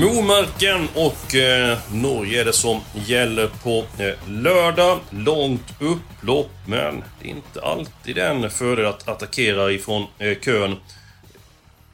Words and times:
Momarken 0.00 0.88
och 0.94 1.34
eh, 1.34 1.78
Norge 1.92 2.40
är 2.40 2.44
det 2.44 2.52
som 2.52 2.80
gäller 3.06 3.50
på 3.62 3.84
eh, 3.98 4.30
lördag. 4.30 5.00
Långt 5.10 5.64
upplopp, 5.80 6.50
men 6.66 7.04
det 7.22 7.28
är 7.28 7.30
inte 7.30 7.62
alltid 7.62 8.18
en 8.18 8.50
fördel 8.50 8.86
att 8.86 9.08
attackera 9.08 9.72
ifrån 9.72 10.06
eh, 10.18 10.38
kön. 10.38 10.76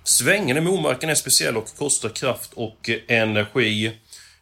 Svängen 0.04 0.56
i 0.56 0.60
Momarken 0.60 1.10
är 1.10 1.14
speciell 1.14 1.56
och 1.56 1.76
kostar 1.78 2.08
kraft 2.08 2.52
och 2.54 2.90
eh, 2.90 3.16
energi. 3.18 3.92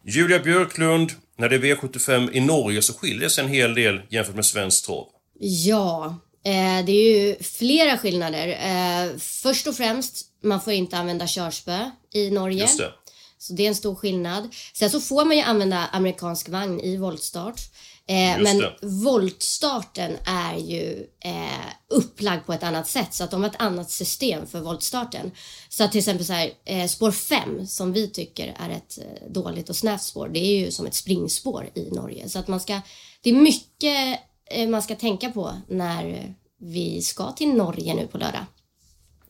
Julia 0.05 0.39
Björklund, 0.39 1.13
när 1.39 1.49
det 1.49 1.57
är 1.57 1.61
V75 1.61 2.31
i 2.33 2.41
Norge 2.41 2.83
så 2.83 2.93
skiljer 2.93 3.29
sig 3.29 3.45
en 3.45 3.51
hel 3.51 3.75
del 3.75 4.01
jämfört 4.09 4.35
med 4.35 4.47
svensk 4.47 4.87
trav. 4.87 5.07
Ja, 5.41 6.19
eh, 6.45 6.85
det 6.87 6.93
är 6.93 7.19
ju 7.19 7.37
flera 7.43 7.99
skillnader. 7.99 8.49
Eh, 8.49 9.19
först 9.19 9.67
och 9.67 9.77
främst, 9.77 10.27
man 10.43 10.61
får 10.61 10.73
inte 10.73 10.97
använda 10.97 11.27
körspö 11.27 11.91
i 12.15 12.31
Norge. 12.31 12.61
Just 12.61 12.79
det. 12.79 12.93
Så 13.39 13.53
det 13.53 13.63
är 13.63 13.69
en 13.69 13.75
stor 13.75 13.95
skillnad. 13.95 14.55
Sen 14.75 14.91
så 14.91 15.01
får 15.01 15.25
man 15.25 15.37
ju 15.37 15.43
använda 15.43 15.87
amerikansk 15.93 16.49
vagn 16.49 16.81
i 16.81 16.97
voltstart. 16.97 17.61
Eh, 18.09 18.43
men 18.43 18.59
det. 18.59 18.77
voltstarten 18.83 20.17
är 20.27 20.57
ju 20.57 21.07
eh, 21.25 21.67
upplagd 21.91 22.47
på 22.47 22.53
ett 22.53 22.63
annat 22.63 22.89
sätt 22.89 23.15
så 23.15 23.25
att 23.25 23.31
de 23.31 23.43
har 23.43 23.51
ett 23.51 23.61
annat 23.61 23.91
system 23.91 24.47
för 24.47 24.61
voltstarten. 24.61 25.31
Så 25.69 25.85
att 25.85 25.93
till 25.93 25.99
exempel 25.99 26.27
så 26.27 26.33
här, 26.33 26.51
eh, 26.65 26.87
spår 26.87 27.11
5 27.11 27.67
som 27.67 27.93
vi 27.93 28.09
tycker 28.09 28.57
är 28.59 28.71
ett 28.71 28.99
eh, 28.99 29.31
dåligt 29.31 29.69
och 29.69 29.77
snävt 29.77 30.03
spår, 30.03 30.29
det 30.29 30.39
är 30.39 30.59
ju 30.59 30.71
som 30.71 30.87
ett 30.87 30.95
springspår 30.95 31.71
i 31.75 31.91
Norge. 31.91 32.29
Så 32.29 32.39
att 32.39 32.49
man 32.49 32.61
ska, 32.61 32.81
det 33.23 33.31
är 33.31 33.35
mycket 33.35 34.21
eh, 34.51 34.69
man 34.69 34.83
ska 34.83 34.95
tänka 34.95 35.31
på 35.31 35.53
när 35.69 36.35
vi 36.61 37.03
ska 37.03 37.33
till 37.33 37.53
Norge 37.53 37.95
nu 37.95 38.07
på 38.07 38.19
lördag. 38.19 38.45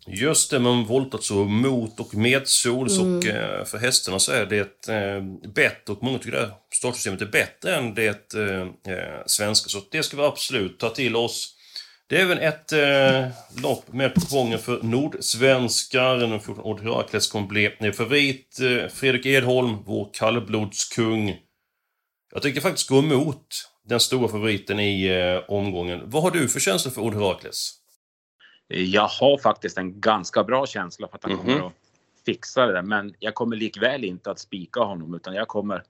Just 0.08 0.50
det, 0.50 0.58
man 0.58 0.84
voltat 0.84 1.24
så 1.24 1.34
mot 1.34 2.00
och 2.00 2.14
medsols 2.14 2.98
och 2.98 3.26
eh, 3.26 3.64
för 3.64 3.78
hästarna 3.78 4.18
så 4.18 4.32
är 4.32 4.46
det 4.46 4.88
eh, 4.88 5.22
bättre 5.54 5.92
och 5.92 6.02
många 6.02 6.18
tycker 6.18 6.32
det 6.32 6.40
här 6.40 6.52
startsystemet 6.74 7.22
är 7.22 7.26
bättre 7.26 7.76
än 7.76 7.94
det 7.94 8.34
eh, 8.34 8.60
eh, 8.94 9.22
svenska. 9.26 9.68
Så 9.68 9.82
det 9.90 10.02
ska 10.02 10.16
vi 10.16 10.22
absolut 10.22 10.78
ta 10.78 10.90
till 10.90 11.16
oss. 11.16 11.52
Det 12.08 12.16
är 12.16 12.22
även 12.22 12.38
ett 12.38 12.72
eh, 12.72 13.28
lopp 13.62 13.92
med 13.92 14.12
gången 14.30 14.58
för 14.58 14.82
nordsvenskar. 14.82 16.16
Nummer 16.16 16.38
14 16.38 16.64
Odd 16.64 16.80
Herakles 16.80 17.28
kommer 17.28 17.46
bli 17.46 17.92
favorit. 17.92 18.60
Eh, 18.60 18.88
Fredrik 18.88 19.26
Edholm, 19.26 19.76
vår 19.86 20.10
kallblodskung. 20.12 21.36
Jag 22.32 22.42
tycker 22.42 22.60
faktiskt 22.60 22.88
gå 22.88 22.98
emot 22.98 23.46
den 23.88 24.00
stora 24.00 24.28
favoriten 24.28 24.80
i 24.80 25.06
eh, 25.06 25.54
omgången. 25.54 26.00
Vad 26.04 26.22
har 26.22 26.30
du 26.30 26.48
för 26.48 26.60
känsla 26.60 26.90
för 26.90 27.02
Odd 27.02 27.14
Herakles? 27.14 27.72
Jag 28.68 29.08
har 29.08 29.38
faktiskt 29.38 29.78
en 29.78 30.00
ganska 30.00 30.44
bra 30.44 30.66
känsla 30.66 31.08
för 31.08 31.16
att 31.16 31.22
han 31.24 31.32
Mhm. 31.32 31.40
kommer 31.42 31.66
att 31.66 31.72
fixa 32.24 32.66
det 32.66 32.72
där. 32.72 32.82
Men 32.82 33.14
jag 33.18 33.34
kommer 33.34 33.56
likväl 33.56 34.04
inte 34.04 34.30
att 34.30 34.38
spika 34.38 34.80
honom 34.80 35.14
utan 35.14 35.34
jag 35.34 35.48
kommer... 35.48 35.82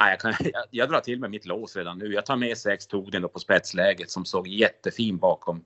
Nej, 0.00 0.10
jag, 0.10 0.20
kan, 0.20 0.32
jag, 0.52 0.64
jag 0.70 0.88
drar 0.88 1.00
till 1.00 1.20
med 1.20 1.30
mitt 1.30 1.46
lås 1.46 1.76
redan 1.76 1.98
nu. 1.98 2.12
Jag 2.12 2.26
tar 2.26 2.36
med 2.36 2.58
sex 2.58 2.86
Togden 2.86 3.22
då 3.22 3.28
på 3.28 3.38
spetsläget 3.38 4.10
som 4.10 4.24
såg 4.24 4.48
jättefin 4.48 5.16
bakom. 5.18 5.64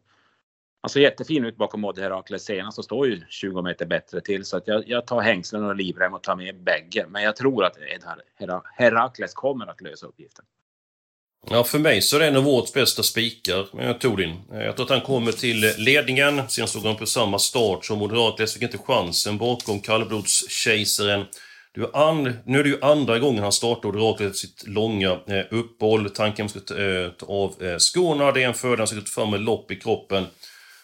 Alltså 0.80 1.00
jättefin 1.00 1.44
ut 1.44 1.56
bakom 1.56 1.84
Odd 1.84 1.98
Herakles 1.98 2.44
senast 2.44 2.78
och 2.78 2.84
står 2.84 3.06
ju 3.06 3.20
20 3.28 3.62
meter 3.62 3.86
bättre 3.86 4.20
till 4.20 4.44
så 4.44 4.56
att 4.56 4.66
jag, 4.68 4.88
jag 4.88 5.06
tar 5.06 5.20
hängslen 5.20 5.64
och 5.64 5.76
livrem 5.76 6.14
och 6.14 6.22
tar 6.22 6.36
med 6.36 6.62
bägge. 6.62 7.06
Men 7.08 7.22
jag 7.22 7.36
tror 7.36 7.64
att 7.64 7.76
Ed 7.78 8.02
Her- 8.04 8.22
Hera- 8.36 8.62
Herakles 8.74 9.34
kommer 9.34 9.66
att 9.66 9.80
lösa 9.80 10.06
uppgiften. 10.06 10.44
Ja, 11.50 11.64
för 11.64 11.78
mig 11.78 12.02
så 12.02 12.16
är 12.16 12.20
det 12.20 12.26
en 12.26 12.36
av 12.36 12.48
årets 12.48 12.72
bästa 12.72 13.02
spikar, 13.02 13.82
eh, 13.82 13.92
Tordin. 13.96 14.30
din. 14.50 14.60
Jag 14.60 14.76
tror 14.76 14.86
att 14.86 14.90
han 14.90 15.00
kommer 15.00 15.32
till 15.32 15.72
ledningen. 15.76 16.42
Sen 16.48 16.68
stod 16.68 16.84
han 16.84 16.96
på 16.96 17.06
samma 17.06 17.38
start 17.38 17.84
som 17.84 17.98
Moderatles, 17.98 18.52
fick 18.52 18.62
inte 18.62 18.78
chansen 18.78 19.38
bakom 19.38 19.80
kallblodskejsaren. 19.80 21.24
An, 21.92 22.36
nu 22.46 22.58
är 22.58 22.62
det 22.62 22.68
ju 22.68 22.78
andra 22.82 23.18
gången 23.18 23.42
han 23.42 23.52
startar 23.52 23.88
Oraklet 23.88 24.36
sitt 24.36 24.66
långa 24.66 25.10
eh, 25.10 25.44
uppehåll. 25.50 26.10
Tanken 26.10 26.48
ska 26.48 26.58
att 26.58 26.66
ta, 26.66 26.78
eh, 26.78 27.10
ta 27.10 27.26
av 27.26 27.62
eh, 27.62 27.78
skorna. 27.78 28.32
Det 28.32 28.42
är 28.42 28.48
en 28.48 28.54
fördel. 28.54 28.78
Han 28.78 28.86
ska 28.86 28.96
ta 28.96 29.06
fram 29.06 29.30
med 29.30 29.40
lopp 29.40 29.70
i 29.70 29.76
kroppen. 29.76 30.26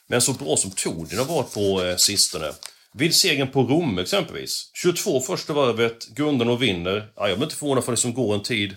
Men 0.06 0.20
så 0.20 0.32
bra 0.32 0.56
som 0.56 0.70
Tordin 0.70 1.18
har 1.18 1.24
varit 1.26 1.54
på 1.54 1.84
eh, 1.84 1.96
sistone. 1.96 2.52
Vid 2.94 3.14
segern 3.14 3.48
på 3.48 3.62
Rom 3.62 3.98
exempelvis. 3.98 4.70
22 4.74 5.20
första 5.20 5.52
varvet, 5.52 6.06
Gundan 6.16 6.48
och 6.48 6.62
vinner. 6.62 7.12
Ja, 7.16 7.28
jag 7.28 7.38
blir 7.38 7.46
inte 7.46 7.56
förvånad 7.56 7.84
för 7.84 7.92
det 7.92 7.98
som 7.98 8.14
går 8.14 8.34
en 8.34 8.42
tid 8.42 8.76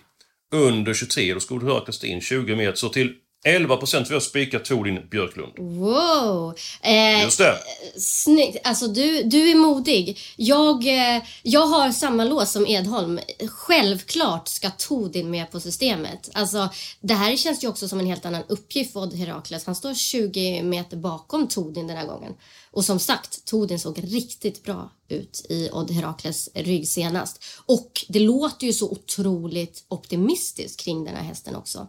under 0.52 0.94
23. 0.94 1.34
Då 1.34 1.40
skulle 1.40 1.66
höra 1.66 1.86
Kristin 1.86 2.22
20 2.22 2.56
meter. 2.56 2.76
Så 2.76 2.90
till 2.90 3.16
11 3.44 3.78
procent 3.78 4.09
vi 4.09 4.13
har 4.13 4.22
spikat 4.22 4.66
Tordin 4.66 5.07
Björklund. 5.09 5.53
Wow! 5.57 6.56
Eh, 6.81 7.24
Just 7.24 7.38
det. 7.38 7.57
Snyggt. 8.00 8.57
Alltså 8.63 8.88
du, 8.88 9.24
du 9.24 9.52
är 9.52 9.56
modig. 9.56 10.19
Jag, 10.35 10.88
eh, 10.88 11.24
jag 11.44 11.66
har 11.68 11.91
samma 11.91 12.24
lås 12.24 12.52
som 12.52 12.68
Edholm. 12.68 13.19
Självklart 13.50 14.47
ska 14.47 14.69
Todin 14.69 15.29
med 15.31 15.52
på 15.52 15.59
systemet. 15.59 16.29
Alltså, 16.34 16.69
det 17.02 17.13
här 17.13 17.35
känns 17.35 17.63
ju 17.63 17.68
också 17.68 17.88
som 17.88 18.00
en 18.00 18.06
helt 18.06 18.25
annan 18.25 18.44
uppgift 18.47 18.94
för 18.94 19.00
Odd 19.00 19.13
Herakles. 19.13 19.66
Han 19.66 19.75
står 19.75 19.94
20 19.94 20.63
meter 20.63 20.97
bakom 20.97 21.47
Todin 21.47 21.88
den 21.88 21.97
här 21.97 22.08
gången. 22.08 22.34
Och 22.72 22.85
som 22.85 23.00
sagt, 23.00 23.46
Todin 23.46 23.79
såg 23.79 24.03
riktigt 24.03 24.63
bra 24.63 24.91
ut 25.09 25.46
i 25.50 25.69
Odd 25.72 25.91
Herakles 25.91 26.50
rygg 26.56 26.88
senast. 26.88 27.44
Och 27.66 28.06
det 28.08 28.19
låter 28.19 28.68
ju 28.68 28.73
så 28.73 28.90
otroligt 28.90 29.84
optimistiskt 29.88 30.79
kring 30.79 31.03
den 31.03 31.16
här 31.16 31.23
hästen 31.23 31.56
också. 31.56 31.88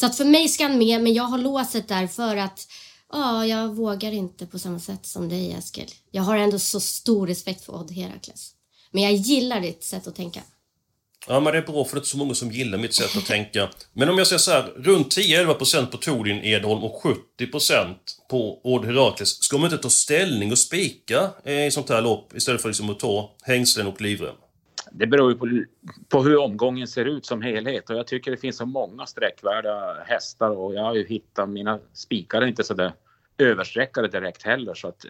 Så 0.00 0.06
att 0.06 0.16
för 0.16 0.24
mig 0.24 0.48
ska 0.48 0.64
han 0.64 0.78
med, 0.78 1.02
men 1.02 1.14
jag 1.14 1.24
har 1.24 1.38
låset 1.38 1.88
där 1.88 2.06
för 2.06 2.36
att 2.36 2.66
Ja, 3.12 3.46
jag 3.46 3.68
vågar 3.68 4.12
inte 4.12 4.46
på 4.46 4.58
samma 4.58 4.80
sätt 4.80 5.06
som 5.06 5.28
dig 5.28 5.52
Eskil. 5.52 5.90
Jag 6.10 6.22
har 6.22 6.36
ändå 6.36 6.58
så 6.58 6.80
stor 6.80 7.26
respekt 7.26 7.64
för 7.64 7.74
Odd 7.74 7.90
Herakles. 7.90 8.50
Men 8.90 9.02
jag 9.02 9.12
gillar 9.12 9.60
ditt 9.60 9.84
sätt 9.84 10.06
att 10.06 10.14
tänka. 10.14 10.40
Ja, 11.28 11.40
men 11.40 11.52
det 11.52 11.58
är 11.58 11.62
bra 11.62 11.84
för 11.84 11.94
det 11.94 11.98
är 11.98 12.00
inte 12.00 12.08
så 12.08 12.16
många 12.16 12.34
som 12.34 12.52
gillar 12.52 12.78
mitt 12.78 12.94
sätt 12.94 13.16
att 13.16 13.26
tänka. 13.26 13.68
Men 13.92 14.08
om 14.08 14.18
jag 14.18 14.26
säger 14.26 14.38
så 14.38 14.50
här, 14.50 14.62
runt 14.62 15.16
10-11% 15.16 15.86
på 15.86 15.96
Tordin 15.96 16.44
Edholm 16.44 16.84
och 16.84 17.02
70% 17.38 17.94
på 18.30 18.60
Odd 18.64 18.84
Herakles. 18.84 19.42
Ska 19.42 19.58
man 19.58 19.72
inte 19.72 19.82
ta 19.82 19.90
ställning 19.90 20.52
och 20.52 20.58
spika 20.58 21.30
eh, 21.44 21.66
i 21.66 21.70
sånt 21.70 21.88
här 21.88 22.02
lopp 22.02 22.36
istället 22.36 22.62
för 22.62 22.68
liksom 22.68 22.90
att 22.90 22.98
ta 22.98 23.36
hängslen 23.42 23.86
och 23.86 24.00
livrem? 24.00 24.34
Det 25.00 25.06
beror 25.06 25.32
ju 25.32 25.38
på, 25.38 25.64
på 26.08 26.22
hur 26.22 26.36
omgången 26.36 26.86
ser 26.86 27.04
ut 27.04 27.26
som 27.26 27.42
helhet 27.42 27.90
och 27.90 27.96
jag 27.96 28.06
tycker 28.06 28.30
det 28.30 28.36
finns 28.36 28.56
så 28.56 28.66
många 28.66 29.06
sträckvärda 29.06 30.02
hästar 30.06 30.50
och 30.50 30.74
jag 30.74 30.82
har 30.82 30.94
ju 30.94 31.06
hittat 31.06 31.48
mina 31.48 31.78
spikar 31.92 32.46
inte 32.46 32.64
så 32.64 32.74
där 32.74 32.92
översträckade 33.38 34.08
direkt 34.08 34.42
heller 34.42 34.74
så 34.74 34.88
att 34.88 35.04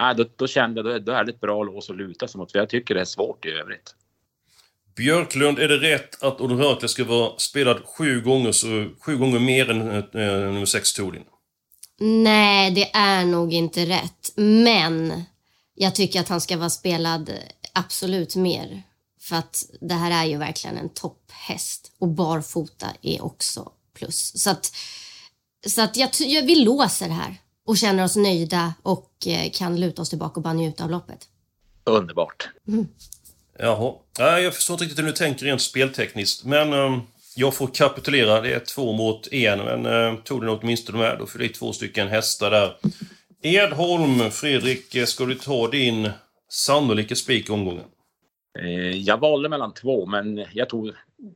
äh, 0.00 0.16
då, 0.16 0.24
då 0.36 0.46
kände 0.46 0.80
jag 0.80 0.84
då, 0.84 0.98
då 0.98 1.12
är 1.12 1.24
det 1.24 1.30
ett 1.30 1.40
bra 1.40 1.62
lås 1.62 1.90
att 1.90 1.96
luta 1.96 2.28
sig 2.28 2.38
mot 2.38 2.52
för 2.52 2.58
jag 2.58 2.68
tycker 2.68 2.94
det 2.94 3.00
är 3.00 3.04
svårt 3.04 3.46
i 3.46 3.50
övrigt. 3.50 3.94
Björklund, 4.96 5.58
är 5.58 5.68
det 5.68 5.76
rätt 5.76 6.22
att 6.22 6.40
Odd 6.40 6.58
Herakles 6.58 6.90
ska 6.90 7.04
vara 7.04 7.38
spelad 7.38 7.82
sju 7.84 8.20
gånger, 8.20 8.52
så, 8.52 8.88
sju 9.00 9.16
gånger 9.16 9.38
mer 9.38 9.70
än 9.70 9.90
eh, 9.90 10.02
nummer 10.12 10.64
6 10.64 10.92
Tordin? 10.92 11.24
Nej, 12.00 12.70
det 12.70 12.90
är 12.94 13.24
nog 13.24 13.52
inte 13.52 13.86
rätt. 13.86 14.32
Men 14.36 15.22
jag 15.74 15.94
tycker 15.94 16.20
att 16.20 16.28
han 16.28 16.40
ska 16.40 16.56
vara 16.56 16.70
spelad 16.70 17.32
absolut 17.72 18.36
mer. 18.36 18.82
För 19.28 19.36
att 19.36 19.64
det 19.80 19.94
här 19.94 20.24
är 20.24 20.28
ju 20.28 20.36
verkligen 20.36 20.76
en 20.76 20.88
topphäst. 20.88 21.92
Och 21.98 22.08
barfota 22.08 22.86
är 23.02 23.24
också 23.24 23.72
plus. 23.94 24.42
Så 24.42 24.50
att, 24.50 24.72
så 25.66 25.82
att 25.82 25.96
jag, 25.96 26.10
jag, 26.18 26.42
vi 26.42 26.54
låser 26.54 27.08
här 27.08 27.36
och 27.66 27.78
känner 27.78 28.04
oss 28.04 28.16
nöjda 28.16 28.74
och 28.82 29.26
eh, 29.26 29.50
kan 29.50 29.80
luta 29.80 30.02
oss 30.02 30.08
tillbaka 30.08 30.34
och 30.34 30.42
bara 30.42 30.52
njuta 30.52 30.84
av 30.84 30.90
loppet. 30.90 31.28
Underbart. 31.84 32.48
Jaha. 33.58 33.94
Nej, 34.18 34.42
jag 34.42 34.54
förstår 34.54 34.74
inte 34.74 34.84
riktigt 34.84 34.98
hur 34.98 35.06
du 35.06 35.12
tänker 35.12 35.46
rent 35.46 35.62
speltekniskt. 35.62 36.44
Men 36.44 36.72
eh, 36.72 36.98
jag 37.34 37.54
får 37.54 37.66
kapitulera. 37.66 38.40
Det 38.40 38.54
är 38.54 38.60
två 38.60 38.92
mot 38.92 39.32
en. 39.32 39.58
Men 39.58 39.86
eh, 39.86 40.20
tog 40.20 40.40
den 40.40 40.48
åtminstone 40.50 40.98
med. 40.98 41.18
Då 41.18 41.26
får 41.26 41.38
det 41.38 41.48
två 41.48 41.72
stycken 41.72 42.08
hästar 42.08 42.50
där. 42.50 42.76
Edholm, 43.42 44.30
Fredrik, 44.30 44.94
eh, 44.94 45.06
ska 45.06 45.24
du 45.24 45.34
ta 45.34 45.68
din 45.68 46.10
sannolika 46.48 47.16
spik 47.16 47.50
omgången? 47.50 47.84
Eh, 48.58 48.96
jag 48.96 49.20
valde 49.20 49.48
mellan 49.48 49.74
två 49.74 50.06
men 50.06 50.44
jag 50.52 50.68
tog 50.68 50.92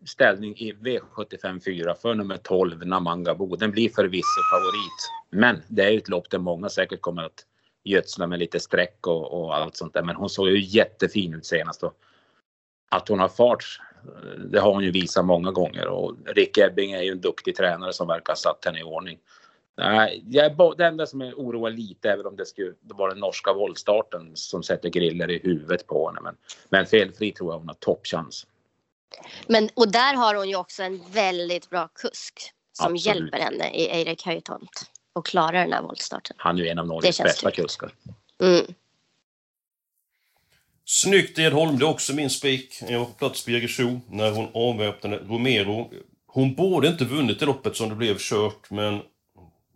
ställning 0.07 0.57
i 0.57 0.73
V75 0.73 1.65
4 1.65 1.95
för 1.95 2.15
nummer 2.15 2.37
12 2.37 2.87
Namangabo. 2.87 3.57
Den 3.57 3.71
blir 3.71 3.89
förvisso 3.89 4.41
favorit. 4.53 5.11
Men 5.31 5.63
det 5.69 5.83
är 5.83 5.99
ett 5.99 6.09
lopp 6.09 6.31
där 6.31 6.39
många 6.39 6.69
säkert 6.69 7.01
kommer 7.01 7.23
att 7.23 7.47
gödsla 7.85 8.27
med 8.27 8.39
lite 8.39 8.61
streck 8.61 9.07
och, 9.07 9.41
och 9.41 9.57
allt 9.57 9.77
sånt 9.77 9.95
där. 9.95 10.03
Men 10.03 10.17
hon 10.17 10.29
såg 10.31 10.49
ju 10.49 10.61
jättefin 10.61 11.35
ut 11.35 11.47
senast. 11.47 11.83
Och 11.83 11.95
att 12.89 13.09
hon 13.09 13.19
har 13.19 13.29
fart, 13.29 13.65
eh, 14.05 14.41
det 14.41 14.61
har 14.61 14.73
hon 14.73 14.85
ju 14.85 14.91
visat 14.91 15.25
många 15.25 15.51
gånger. 15.51 15.87
Och 15.87 16.17
Rick 16.27 16.59
Ebbing 16.59 16.93
är 16.93 17.03
ju 17.03 17.11
en 17.11 17.21
duktig 17.21 17.57
tränare 17.57 17.93
som 17.93 18.09
verkar 18.09 18.33
ha 18.33 18.37
satt 18.37 18.65
henne 18.65 18.81
i 18.81 18.83
ordning. 18.83 19.19
Nej, 19.77 20.25
jag 20.29 20.47
är 20.47 20.77
det 20.77 20.87
enda 20.87 21.07
som 21.07 21.21
är 21.21 21.35
oroar 21.35 21.71
lite 21.71 22.11
är 22.11 22.17
väl 22.17 22.27
om 22.27 22.37
det 22.37 22.47
skulle 22.47 22.73
vara 22.81 23.11
den 23.11 23.21
norska 23.21 23.53
våldstarten 23.53 24.31
som 24.35 24.63
sätter 24.63 24.89
griller 24.89 25.31
i 25.31 25.41
huvudet 25.43 25.87
på 25.87 26.09
henne. 26.09 26.21
Men, 26.21 26.37
men 26.69 26.87
felfri 26.87 27.33
tror 27.33 27.53
jag 27.53 27.59
hon 27.59 27.69
har 27.69 27.75
toppchans. 27.75 28.47
Men, 29.47 29.69
och 29.75 29.93
där 29.93 30.15
har 30.15 30.35
hon 30.35 30.49
ju 30.49 30.57
också 30.57 30.83
en 30.83 31.01
väldigt 31.13 31.71
bra 31.71 31.89
kusk 31.89 32.53
som 32.73 32.93
Absolut. 32.93 33.07
hjälper 33.07 33.39
henne 33.39 33.71
i 33.71 33.89
Eirik 33.89 34.27
Höjtomt 34.27 34.91
och 35.13 35.27
klarar 35.27 35.53
den 35.53 35.73
här 35.73 35.83
voltstarten. 35.83 36.37
Han 36.39 36.59
är 36.59 36.63
ju 36.63 36.69
en 36.69 36.79
av 36.79 36.87
Norges 36.87 37.19
bästa 37.19 37.51
kuskar. 37.51 37.91
Mm. 38.43 38.75
Snyggt 40.85 41.39
Edholm, 41.39 41.79
det 41.79 41.85
är 41.85 41.89
också 41.89 42.15
min 42.15 42.31
spik. 42.31 42.83
Jag 42.89 42.99
var 42.99 43.07
på 43.07 43.13
plats 43.13 43.45
på 43.45 43.51
Jägersro 43.51 44.01
när 44.09 44.31
hon 44.31 44.49
avväpnade 44.55 45.17
Romero. 45.17 45.91
Hon 46.27 46.55
borde 46.55 46.89
inte 46.89 47.05
vunnit 47.05 47.41
det 47.41 47.47
loppet 47.47 47.77
som 47.77 47.89
det 47.89 47.95
blev 47.95 48.19
kört, 48.19 48.71
men 48.71 49.03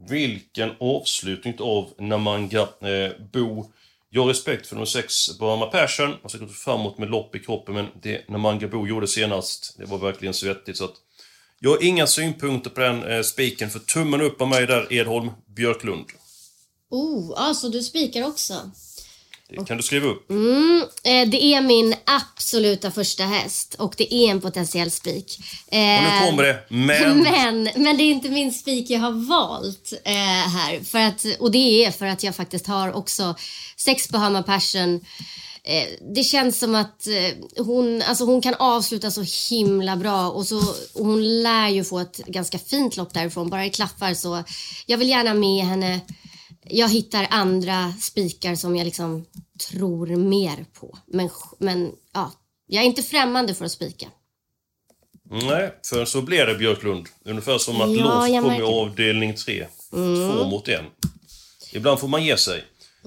vilken 0.08 0.70
avslutning 0.80 1.54
av 1.60 1.92
Namanga 1.98 2.60
eh, 2.60 3.12
Bo. 3.32 3.72
Jag 4.10 4.22
har 4.22 4.28
respekt 4.28 4.66
för 4.66 4.74
nummer 4.74 4.86
6, 4.86 5.38
Burma 5.38 5.66
Passion. 5.66 6.14
Han 6.20 6.30
ska 6.30 6.38
gå 6.38 6.46
framåt 6.46 6.98
med 6.98 7.10
lopp 7.10 7.36
i 7.36 7.38
kroppen, 7.38 7.74
men 7.74 7.86
det 8.02 8.28
Namanga 8.28 8.68
Bo 8.68 8.86
gjorde 8.86 9.08
senast, 9.08 9.74
det 9.78 9.84
var 9.84 9.98
verkligen 9.98 10.34
svettigt. 10.34 10.78
Så 10.78 10.84
att 10.84 10.94
jag 11.60 11.70
har 11.70 11.84
inga 11.84 12.06
synpunkter 12.06 12.70
på 12.70 12.80
den 12.80 13.02
eh, 13.02 13.22
spiken, 13.22 13.70
för 13.70 13.78
tummen 13.78 14.20
upp 14.20 14.40
av 14.40 14.48
mig 14.48 14.66
där, 14.66 14.92
Edholm 14.92 15.30
Björklund. 15.46 16.06
Oh, 16.90 17.32
alltså 17.36 17.68
du 17.68 17.82
spikar 17.82 18.26
också? 18.26 18.54
Det 19.58 19.64
kan 19.64 19.76
du 19.76 19.82
skriva 19.82 20.08
upp. 20.08 20.30
Mm, 20.30 20.84
eh, 21.04 21.28
det 21.28 21.44
är 21.44 21.60
min 21.60 21.94
absoluta 22.04 22.90
första 22.90 23.24
häst 23.24 23.74
och 23.78 23.94
det 23.96 24.14
är 24.14 24.30
en 24.30 24.40
potentiell 24.40 24.90
spik. 24.90 25.38
Eh, 25.68 25.78
och 25.78 26.02
nu 26.02 26.26
kommer 26.26 26.42
det, 26.42 26.58
men... 26.68 27.22
men... 27.22 27.68
Men 27.74 27.96
det 27.96 28.02
är 28.02 28.10
inte 28.10 28.28
min 28.28 28.52
spik 28.52 28.90
jag 28.90 29.00
har 29.00 29.28
valt 29.28 29.92
eh, 30.04 30.12
här. 30.48 30.84
För 30.84 30.98
att, 30.98 31.26
och 31.38 31.50
det 31.50 31.84
är 31.84 31.90
för 31.90 32.06
att 32.06 32.22
jag 32.22 32.36
faktiskt 32.36 32.66
har 32.66 32.92
också 32.92 33.34
sex 33.76 34.08
Bahama 34.08 34.42
Passion 34.42 35.00
eh, 35.64 36.14
det 36.14 36.24
känns 36.24 36.58
som 36.58 36.74
att 36.74 37.08
hon, 37.56 38.02
alltså 38.02 38.24
hon 38.24 38.40
kan 38.40 38.54
avsluta 38.54 39.10
så 39.10 39.24
himla 39.50 39.96
bra 39.96 40.30
och, 40.30 40.46
så, 40.46 40.58
och 40.94 41.06
hon 41.06 41.42
lär 41.42 41.68
ju 41.68 41.84
få 41.84 41.98
ett 41.98 42.16
ganska 42.16 42.58
fint 42.58 42.96
lopp 42.96 43.14
därifrån. 43.14 43.50
Bara 43.50 43.66
i 43.66 43.70
klaffar 43.70 44.14
så 44.14 44.44
jag 44.86 44.98
vill 44.98 45.08
gärna 45.08 45.34
med 45.34 45.64
henne 45.64 46.00
jag 46.64 46.88
hittar 46.88 47.26
andra 47.30 47.92
spikar 48.00 48.54
som 48.54 48.76
jag 48.76 48.84
liksom 48.84 49.26
tror 49.70 50.06
mer 50.06 50.64
på. 50.80 50.98
Men, 51.06 51.30
men 51.58 51.92
ja, 52.14 52.32
jag 52.66 52.82
är 52.82 52.86
inte 52.86 53.02
främmande 53.02 53.54
för 53.54 53.64
att 53.64 53.72
spika. 53.72 54.06
Nej, 55.30 55.74
för 55.90 56.04
så 56.04 56.22
blir 56.22 56.46
det 56.46 56.54
Björklund. 56.54 57.08
Ungefär 57.24 57.58
som 57.58 57.80
att 57.80 57.92
ja, 57.92 58.28
lås 58.28 58.42
kom 58.42 58.52
i 58.52 58.62
avdelning 58.62 59.34
3. 59.34 59.66
Mm. 59.92 60.30
Två 60.30 60.44
mot 60.44 60.68
en. 60.68 60.84
Ibland 61.72 62.00
får 62.00 62.08
man 62.08 62.24
ge 62.24 62.36
sig. 62.36 62.64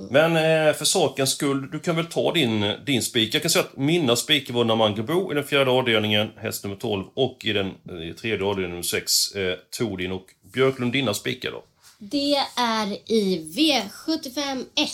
Men 0.09 0.36
eh, 0.36 0.74
för 0.74 0.86
sakens 0.86 1.31
skull, 1.31 1.71
du 1.71 1.80
kan 1.80 1.95
väl 1.95 2.06
ta 2.06 2.33
din, 2.33 2.74
din 2.86 3.01
spik. 3.01 3.36
Jag 3.36 3.42
kan 3.42 3.51
säga 3.51 3.65
att 3.65 3.77
mina 3.77 4.15
spikar 4.15 4.54
var 4.54 4.65
Namangebo 4.65 5.31
i 5.31 5.36
den 5.36 5.44
fjärde 5.44 5.71
avdelningen, 5.71 6.30
häst 6.38 6.63
nummer 6.63 6.75
12, 6.75 7.04
och 7.13 7.45
i 7.45 7.54
den 7.54 7.68
i 8.01 8.13
tredje 8.13 8.45
avdelningen, 8.45 8.69
nummer 8.69 8.83
6, 8.83 9.36
eh, 9.36 9.56
Tordin 9.77 10.12
och 10.12 10.25
Björklund, 10.54 10.94
dina 10.94 11.13
spikar 11.13 11.51
då? 11.51 11.63
Det 11.99 12.35
är 12.55 13.11
i 13.11 13.51
V75 13.55 14.65
1. 14.75 14.91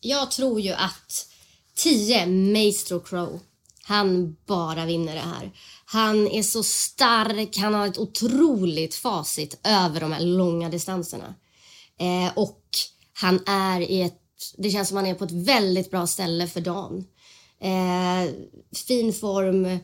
Jag 0.00 0.30
tror 0.30 0.60
ju 0.60 0.72
att 0.72 1.26
10 1.74 2.26
Maestro 2.26 3.00
Crow, 3.00 3.40
han 3.82 4.36
bara 4.46 4.86
vinner 4.86 5.14
det 5.14 5.20
här. 5.20 5.52
Han 5.84 6.28
är 6.28 6.42
så 6.42 6.62
stark, 6.62 7.58
han 7.58 7.74
har 7.74 7.86
ett 7.86 7.98
otroligt 7.98 8.94
facit 8.94 9.60
över 9.64 10.00
de 10.00 10.12
här 10.12 10.20
långa 10.20 10.68
distanserna. 10.68 11.34
Eh, 12.00 12.38
och 12.38 12.62
han 13.12 13.40
är 13.46 13.80
i 13.80 14.02
ett, 14.02 14.20
det 14.56 14.70
känns 14.70 14.88
som 14.88 14.96
han 14.96 15.06
är 15.06 15.14
på 15.14 15.24
ett 15.24 15.32
väldigt 15.32 15.90
bra 15.90 16.06
ställe 16.06 16.46
för 16.46 16.60
dagen. 16.60 17.04
Eh, 17.60 18.34
fin 18.86 19.12
form. 19.12 19.78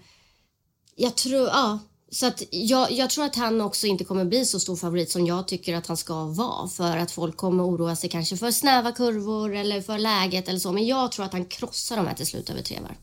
Jag 0.96 1.16
tror, 1.16 1.48
ja, 1.48 1.78
så 2.12 2.26
att 2.26 2.42
jag, 2.50 2.92
jag, 2.92 3.10
tror 3.10 3.24
att 3.24 3.36
han 3.36 3.60
också 3.60 3.86
inte 3.86 4.04
kommer 4.04 4.24
bli 4.24 4.46
så 4.46 4.60
stor 4.60 4.76
favorit 4.76 5.10
som 5.10 5.26
jag 5.26 5.48
tycker 5.48 5.74
att 5.74 5.86
han 5.86 5.96
ska 5.96 6.24
vara 6.24 6.68
för 6.68 6.96
att 6.96 7.10
folk 7.10 7.36
kommer 7.36 7.64
oroa 7.64 7.96
sig 7.96 8.10
kanske 8.10 8.36
för 8.36 8.50
snäva 8.50 8.92
kurvor 8.92 9.54
eller 9.54 9.80
för 9.80 9.98
läget 9.98 10.48
eller 10.48 10.58
så. 10.58 10.72
Men 10.72 10.86
jag 10.86 11.12
tror 11.12 11.24
att 11.24 11.32
han 11.32 11.44
krossar 11.44 11.96
de 11.96 12.06
här 12.06 12.14
till 12.14 12.26
slut 12.26 12.50
över 12.50 12.62
tre 12.62 12.78
varv. 12.82 12.96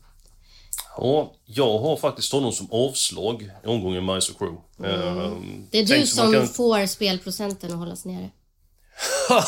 Ja, 0.96 1.34
jag 1.44 1.78
har 1.78 1.96
faktiskt 1.96 2.32
honom 2.32 2.52
som 2.52 2.68
avslag 2.70 3.42
i 3.42 3.66
omgången 3.66 4.06
Mice 4.06 4.32
Crew. 4.38 4.60
Mm. 4.78 5.18
Ehm, 5.18 5.66
det 5.70 5.78
är 5.78 5.86
du 5.86 6.06
som 6.06 6.32
kan... 6.32 6.48
får 6.48 6.86
spelprocenten 6.86 7.72
att 7.72 7.78
hållas 7.78 8.04
nere. 8.04 8.30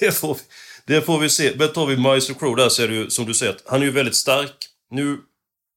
det, 0.00 0.12
får 0.12 0.34
vi, 0.34 0.40
det 0.86 1.02
får 1.02 1.18
vi 1.18 1.30
se. 1.30 1.52
Men 1.56 1.72
tar 1.72 1.86
vi 1.86 1.96
Mice 1.96 2.34
Crew 2.34 2.62
där 2.62 2.68
så 2.68 2.82
är 2.82 2.88
det 2.88 2.94
ju 2.94 3.10
som 3.10 3.26
du 3.26 3.34
säger, 3.34 3.56
han 3.66 3.80
är 3.80 3.86
ju 3.86 3.92
väldigt 3.92 4.16
stark. 4.16 4.54
Nu 4.90 5.18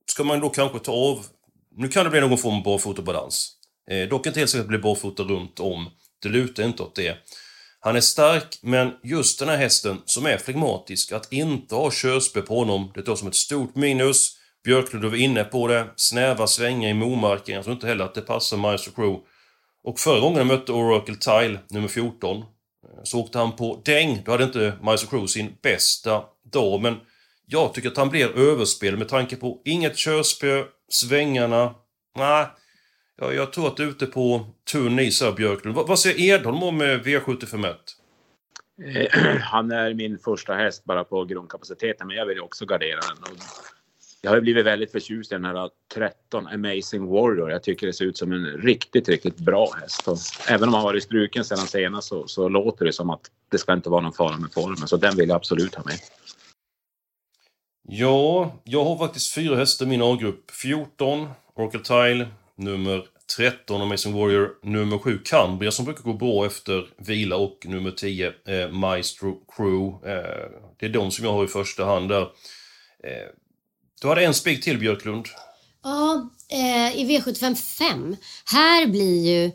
ska 0.06 0.24
man 0.24 0.40
då 0.40 0.50
kanske 0.50 0.80
ta 0.80 0.92
av 0.92 1.26
nu 1.80 1.88
kan 1.88 2.04
det 2.04 2.10
bli 2.10 2.22
någon 2.22 2.38
form 2.38 2.56
av 2.56 2.64
barfotabalans. 2.64 3.52
Eh, 3.92 4.10
dock 4.10 4.28
inte 4.28 4.40
helt 4.40 4.52
säkert 4.52 4.64
att 4.64 4.68
bli 4.68 4.78
barfota 4.78 5.24
runt 5.24 5.60
om. 5.60 5.90
Det 6.22 6.30
lutar 6.30 6.64
inte 6.64 6.84
åt 6.84 6.96
det. 6.96 7.18
Han 7.80 7.96
är 7.96 8.02
stark, 8.02 8.60
men 8.62 8.92
just 9.04 9.40
den 9.40 9.50
här 9.50 9.58
hästen 9.58 10.02
som 10.06 10.26
är 10.26 10.38
flegmatisk, 10.38 11.12
att 11.12 11.34
inte 11.34 11.76
ha 11.76 11.92
körspö 11.92 12.42
på 12.42 12.60
honom, 12.60 12.92
det 12.96 13.02
tar 13.02 13.16
som 13.16 13.28
ett 13.28 13.36
stort 13.36 13.76
minus. 13.76 14.38
Björklund 14.64 15.06
var 15.06 15.16
inne 15.16 15.44
på 15.44 15.68
det. 15.68 15.88
Snäva 15.96 16.48
svängar 16.48 16.90
i 16.90 16.94
momarken. 16.94 17.56
Jag 17.56 17.64
tror 17.64 17.74
inte 17.74 17.88
heller 17.88 18.06
att 18.06 18.16
det 18.16 18.22
passar 18.22 18.58
Maestro 18.58 18.92
Crew. 18.92 19.26
Och 19.84 20.00
förra 20.00 20.20
gången 20.20 20.38
jag 20.38 20.48
mötte 20.48 20.72
Oracle 20.72 21.16
Tile, 21.16 21.60
nummer 21.70 21.88
14, 21.88 22.38
eh, 22.38 22.44
så 23.04 23.20
åkte 23.20 23.38
han 23.38 23.56
på 23.56 23.82
däng. 23.86 24.22
Då 24.26 24.32
hade 24.32 24.44
inte 24.44 24.74
Maestro 24.82 25.10
Crew 25.10 25.28
sin 25.28 25.56
bästa 25.62 26.24
dag, 26.54 26.82
men 26.82 26.96
jag 27.52 27.74
tycker 27.74 27.90
att 27.90 27.98
han 27.98 28.10
blir 28.10 28.38
överspel 28.38 28.98
med 28.98 29.08
tanke 29.08 29.36
på 29.36 29.62
inget 29.66 29.98
körspö, 29.98 30.64
svängarna. 30.90 31.76
Nej, 32.16 32.48
jag, 33.18 33.36
jag 33.36 33.54
tror 33.54 33.68
att 33.68 33.78
du 33.78 33.84
är 33.84 33.88
ute 33.88 34.06
på 34.06 34.46
tunn 34.72 35.00
is 35.00 35.22
här, 35.22 35.32
Björklund. 35.32 35.76
Vad, 35.76 35.88
vad 35.88 36.00
säger 36.00 36.36
Edholm 36.36 36.64
om 36.64 36.82
eh, 36.82 36.86
V751? 36.86 37.76
Eh, 38.86 39.38
han 39.42 39.72
är 39.72 39.94
min 39.94 40.20
första 40.20 40.54
häst 40.54 40.86
bara 40.86 41.04
på 41.04 41.26
grundkapaciteten, 41.26 42.08
men 42.08 42.16
jag 42.16 42.26
vill 42.26 42.40
också 42.40 42.66
gardera 42.66 43.00
den. 43.00 43.38
Jag 44.22 44.32
har 44.32 44.42
blivit 44.42 44.66
väldigt 44.66 44.92
förtjust 44.92 45.32
i 45.32 45.36
den 45.36 45.46
här 45.46 45.70
13 45.94 46.48
Amazing 46.48 47.08
Warrior. 47.08 47.52
Jag 47.52 47.64
tycker 47.64 47.88
det 47.88 47.94
ser 47.94 48.06
ut 48.06 48.18
som 48.18 48.32
en 48.32 48.46
riktigt, 48.46 49.10
riktigt 49.10 49.38
bra 49.38 49.72
häst. 49.82 50.08
Och 50.08 50.18
även 50.50 50.68
om 50.68 50.74
han 50.74 50.84
varit 50.84 51.04
struken 51.04 51.46
sedan 51.46 51.58
senast 51.58 52.08
så, 52.08 52.28
så, 52.28 52.50
låter 52.50 52.86
det 52.86 52.94
som 52.94 53.10
att 53.10 53.22
det 53.52 53.58
ska 53.58 53.74
inte 53.74 53.90
vara 53.90 54.02
någon 54.02 54.14
fara 54.14 54.38
med 54.38 54.54
formen. 54.54 54.88
Så 54.88 54.98
den 54.98 55.16
vill 55.16 55.30
jag 55.30 55.36
absolut 55.36 55.76
ha 55.76 55.84
med. 55.84 56.00
Ja, 57.92 58.60
jag 58.64 58.84
har 58.84 58.98
faktiskt 58.98 59.34
fyra 59.34 59.56
hästar 59.56 59.86
i 59.86 59.90
min 59.90 60.02
A-grupp. 60.02 60.52
14, 60.52 61.28
Oracle 61.56 61.80
Tile, 61.80 62.28
nummer 62.56 63.06
13 63.38 63.82
Amazing 63.82 64.14
Warrior, 64.14 64.50
nummer 64.64 64.98
7 64.98 65.20
Cambria 65.26 65.72
som 65.72 65.86
brukar 65.86 66.04
gå 66.04 66.14
bra 66.14 66.46
efter 66.46 66.88
vila 66.98 67.36
och 67.36 67.66
nummer 67.66 67.92
10 67.92 68.34
eh, 68.48 68.72
Maestro 68.72 69.38
Crew. 69.56 70.12
Eh, 70.12 70.50
det 70.80 70.86
är 70.86 70.90
de 70.90 71.12
som 71.12 71.26
jag 71.26 71.34
har 71.34 71.46
i 71.46 71.48
första 71.48 71.86
hand 71.86 72.10
där. 72.10 72.22
Eh, 73.04 73.28
du 74.02 74.08
hade 74.08 74.26
en 74.26 74.34
spik 74.34 74.64
till 74.64 74.80
Björklund. 74.80 75.26
Ja, 75.84 76.30
eh, 76.50 76.98
i 77.00 77.06
V75 77.06 77.56
5. 77.56 78.16
Här 78.46 78.88
blir 78.88 79.28
ju 79.28 79.52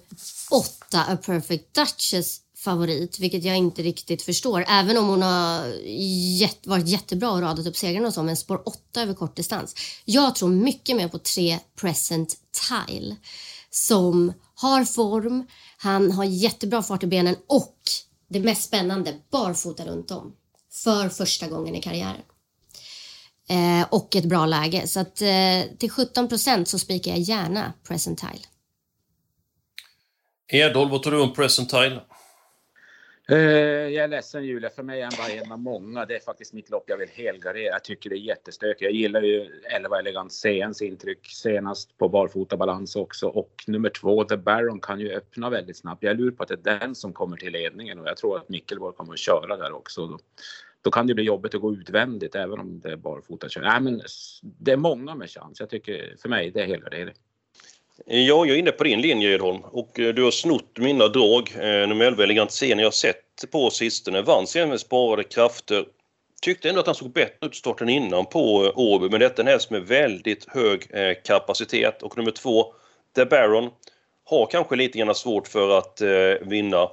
8 0.51 1.05
A 1.09 1.19
Perfect 1.27 1.75
Duchess 1.75 2.44
favorit, 2.65 3.19
vilket 3.19 3.45
jag 3.45 3.57
inte 3.57 3.83
riktigt 3.83 4.23
förstår. 4.23 4.65
Även 4.69 4.99
om 4.99 5.09
hon 5.09 5.23
har 5.23 5.67
jätt, 6.41 6.67
varit 6.67 6.89
jättebra 6.89 7.31
och 7.31 7.41
radat 7.41 7.67
upp 7.67 7.77
segrarna 7.77 8.09
och 8.09 8.15
så, 8.15 8.23
men 8.23 8.37
spår 8.37 8.63
8 8.69 9.03
över 9.03 9.15
kort 9.15 9.37
distans. 9.37 9.75
Jag 10.05 10.35
tror 10.35 10.49
mycket 10.49 10.97
mer 10.97 11.09
på 11.09 11.19
tre 11.19 11.59
Present 11.81 12.37
Tile 12.69 13.17
som 13.71 14.33
har 14.55 14.85
form, 14.85 15.47
han 15.77 16.13
har 16.13 16.25
jättebra 16.25 16.83
fart 16.83 17.03
i 17.03 17.07
benen 17.07 17.37
och 17.47 17.79
det 18.29 18.41
mest 18.41 18.63
spännande, 18.63 19.15
barfota 19.31 19.87
runt 19.87 20.11
om 20.11 20.33
för 20.85 21.09
första 21.09 21.49
gången 21.49 21.75
i 21.75 21.83
karriären. 21.83 22.23
Eh, 23.49 23.87
och 23.91 24.17
ett 24.17 24.25
bra 24.25 24.47
läge. 24.47 24.87
Så 24.87 25.01
att 25.01 25.23
eh, 25.23 25.63
till 25.79 25.91
17 25.91 26.29
procent 26.29 26.69
så 26.69 26.79
spikar 26.79 27.11
jag 27.11 27.21
gärna 27.21 27.73
Present 27.89 28.19
Tile. 28.19 28.45
Edolf, 30.53 30.91
vad 30.91 31.03
tror 31.03 31.13
du 31.13 31.21
om 31.21 31.33
Present 31.33 31.71
Eh, 33.29 33.37
jag 33.37 34.05
är 34.05 34.09
ledsen 34.09 34.45
Julia, 34.45 34.71
för 34.71 34.83
mig 34.83 35.01
är 35.01 35.05
han 35.05 35.13
bara 35.19 35.45
en 35.45 35.53
av 35.53 35.59
många. 35.59 36.07
Det 36.07 36.17
är 36.17 36.21
faktiskt 36.21 36.53
mitt 36.53 36.71
lopp 36.71 36.85
jag 36.87 36.97
vill 36.97 37.09
helgardera. 37.09 37.73
Jag 37.73 37.85
tycker 37.85 38.11
det 38.11 38.17
är 38.17 38.21
jättestökigt. 38.21 38.83
Jag 38.83 38.93
gillar 38.93 39.23
ju 39.23 39.61
11 39.77 39.99
Elegant 39.99 40.33
CNs 40.33 40.83
intryck 40.83 41.27
senast 41.27 41.99
på 41.99 42.09
barfotabalans 42.09 42.97
också 42.97 43.29
och 43.29 43.65
nummer 43.67 43.89
två 43.89 44.25
The 44.25 44.37
Baron 44.37 44.81
kan 44.81 45.01
ju 45.01 45.13
öppna 45.13 45.51
väldigt 45.51 45.77
snabbt. 45.77 46.03
Jag 46.03 46.17
lurar 46.17 46.31
på 46.31 46.43
att 46.43 46.49
det 46.49 46.71
är 46.71 46.79
den 46.79 46.95
som 46.95 47.13
kommer 47.13 47.37
till 47.37 47.53
ledningen 47.53 47.99
och 47.99 48.09
jag 48.09 48.17
tror 48.17 48.37
att 48.37 48.49
Mickelborg 48.49 48.97
kommer 48.97 49.13
att 49.13 49.19
köra 49.19 49.57
där 49.57 49.73
också. 49.73 50.07
Då, 50.07 50.19
då 50.83 50.91
kan 50.91 51.07
det 51.07 51.15
bli 51.15 51.25
jobbigt 51.25 51.55
att 51.55 51.61
gå 51.61 51.73
utvändigt 51.73 52.35
även 52.35 52.61
om 52.61 52.81
det 52.81 52.93
är 52.93 52.97
barfota. 52.97 53.49
Nej, 53.57 53.81
men 53.81 54.03
det 54.43 54.73
är 54.73 54.77
många 54.77 55.15
med 55.15 55.31
chans. 55.31 55.61
Jag 55.61 55.71
tycker 55.71 56.17
för 56.23 56.29
mig 56.29 56.51
det 56.51 56.61
är 56.61 56.67
helgardering. 56.67 57.15
Ja, 58.07 58.15
jag 58.17 58.51
är 58.51 58.57
inne 58.57 58.71
på 58.71 58.85
din 58.85 59.01
linje 59.01 59.35
Edholm 59.35 59.61
och 59.65 60.01
eh, 60.01 60.15
du 60.15 60.23
har 60.23 60.31
snott 60.31 60.79
mina 60.79 61.09
drag. 61.09 61.53
Nummer 61.89 62.05
11 62.05 62.23
Elegant 62.23 62.51
Scen 62.51 62.79
jag 62.79 62.87
har 62.87 62.91
sett 62.91 63.51
på 63.53 63.71
sistone. 63.71 64.23
Vann 64.23 64.47
sen 64.47 64.69
med 64.69 64.81
sparade 64.81 65.25
krafter. 65.25 65.85
Tyckte 66.43 66.69
ändå 66.69 66.81
att 66.81 66.87
han 66.87 66.95
såg 66.95 67.13
bättre 67.13 67.47
ut 67.47 67.55
starten 67.55 67.89
innan 67.89 68.27
på 68.27 68.65
eh, 68.65 68.79
Åby 68.79 69.09
men 69.09 69.21
detta 69.21 69.43
är 69.43 69.47
en 69.47 69.53
häst 69.53 69.71
med 69.71 69.83
väldigt 69.83 70.45
hög 70.49 70.87
eh, 70.91 71.15
kapacitet. 71.25 72.03
Och 72.03 72.17
nummer 72.17 72.31
två, 72.31 72.75
The 73.17 73.25
Baron, 73.25 73.71
har 74.25 74.47
kanske 74.47 74.77
lite 74.77 74.99
grann 74.99 75.15
svårt 75.15 75.49
för 75.49 75.79
att 75.79 76.03
vinna. 76.41 76.91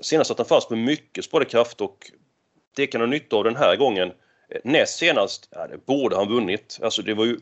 Senast 0.00 0.28
satt 0.28 0.38
han 0.38 0.46
fast 0.46 0.70
med 0.70 0.78
mycket 0.78 1.24
sparade 1.24 1.50
krafter 1.50 1.84
och 1.84 2.10
det 2.76 2.86
kan 2.86 3.00
ha 3.00 3.08
nytta 3.08 3.36
av 3.36 3.44
den 3.44 3.56
här 3.56 3.76
gången. 3.76 4.12
Näst 4.64 4.98
senast, 4.98 5.48
ja, 5.50 5.66
det 5.66 5.86
borde 5.86 6.16
han 6.16 6.28
vunnit. 6.28 6.78
Alltså 6.82 7.02
det 7.02 7.14
var 7.14 7.24
ju 7.24 7.38